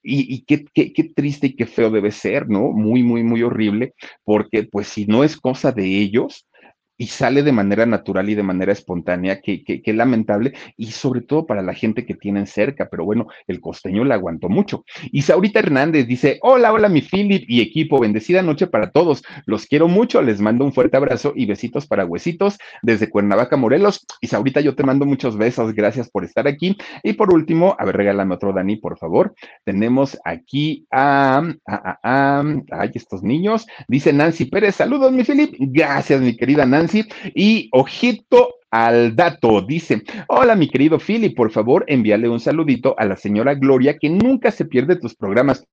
[0.03, 2.72] Y, qué, qué, triste y qué feo debe ser, ¿no?
[2.72, 3.93] Muy, muy, muy horrible,
[4.24, 6.47] porque pues si no es cosa de ellos,
[7.02, 11.47] y sale de manera natural y de manera espontánea, que, que, lamentable, y sobre todo
[11.47, 14.86] para la gente que tienen cerca, pero bueno, el costeño la aguantó mucho.
[15.12, 19.66] Y Saurita Hernández dice, hola, hola, mi Philip y equipo, bendecida noche para todos, los
[19.66, 24.06] quiero mucho, les mando un fuerte abrazo y besitos para huesitos desde Cuernavaca, Morelos.
[24.22, 26.78] Y Saurita, yo te mando muchos besos, gracias por estar aquí.
[27.02, 29.34] Y por último, a ver, regálame otro, Dani, por favor.
[29.66, 32.43] Tenemos aquí a, a, a, a,
[32.74, 36.91] ay, estos niños, dice Nancy Pérez, saludos, mi Philip, gracias, mi querida Nancy
[37.36, 39.62] Y ojito al dato.
[39.62, 44.10] Dice, hola mi querido Philip, por favor envíale un saludito a la señora Gloria que
[44.10, 45.66] nunca se pierde tus programas.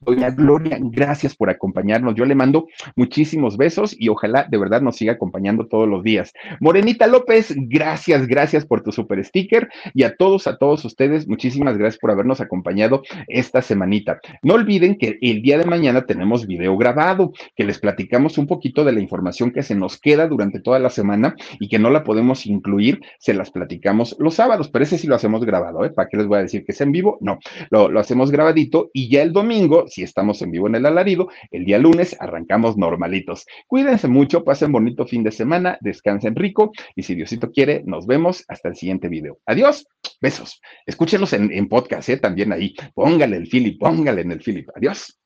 [0.00, 2.14] Doña Gloria, gracias por acompañarnos.
[2.14, 6.32] Yo le mando muchísimos besos y ojalá de verdad nos siga acompañando todos los días.
[6.60, 11.76] Morenita López, gracias, gracias por tu super sticker y a todos, a todos ustedes, muchísimas
[11.76, 14.20] gracias por habernos acompañado esta semanita.
[14.42, 18.84] No olviden que el día de mañana tenemos video grabado, que les platicamos un poquito
[18.84, 22.04] de la información que se nos queda durante toda la semana y que no la
[22.04, 25.90] podemos incluir, se las platicamos los sábados, pero ese sí lo hacemos grabado, ¿eh?
[25.90, 27.18] ¿Para qué les voy a decir que es en vivo?
[27.20, 27.38] No,
[27.70, 31.28] lo, lo hacemos grabadito y ya el domingo si estamos en vivo en el alarido,
[31.50, 33.46] el día lunes arrancamos normalitos.
[33.66, 38.44] Cuídense mucho, pasen bonito fin de semana, descansen rico y si Diosito quiere, nos vemos
[38.48, 39.38] hasta el siguiente video.
[39.46, 39.86] Adiós,
[40.20, 40.60] besos.
[40.86, 42.16] Escúchenos en, en podcast, ¿eh?
[42.16, 42.74] también ahí.
[42.94, 44.68] Póngale el Philip, póngale en el Philip.
[44.74, 45.18] Adiós.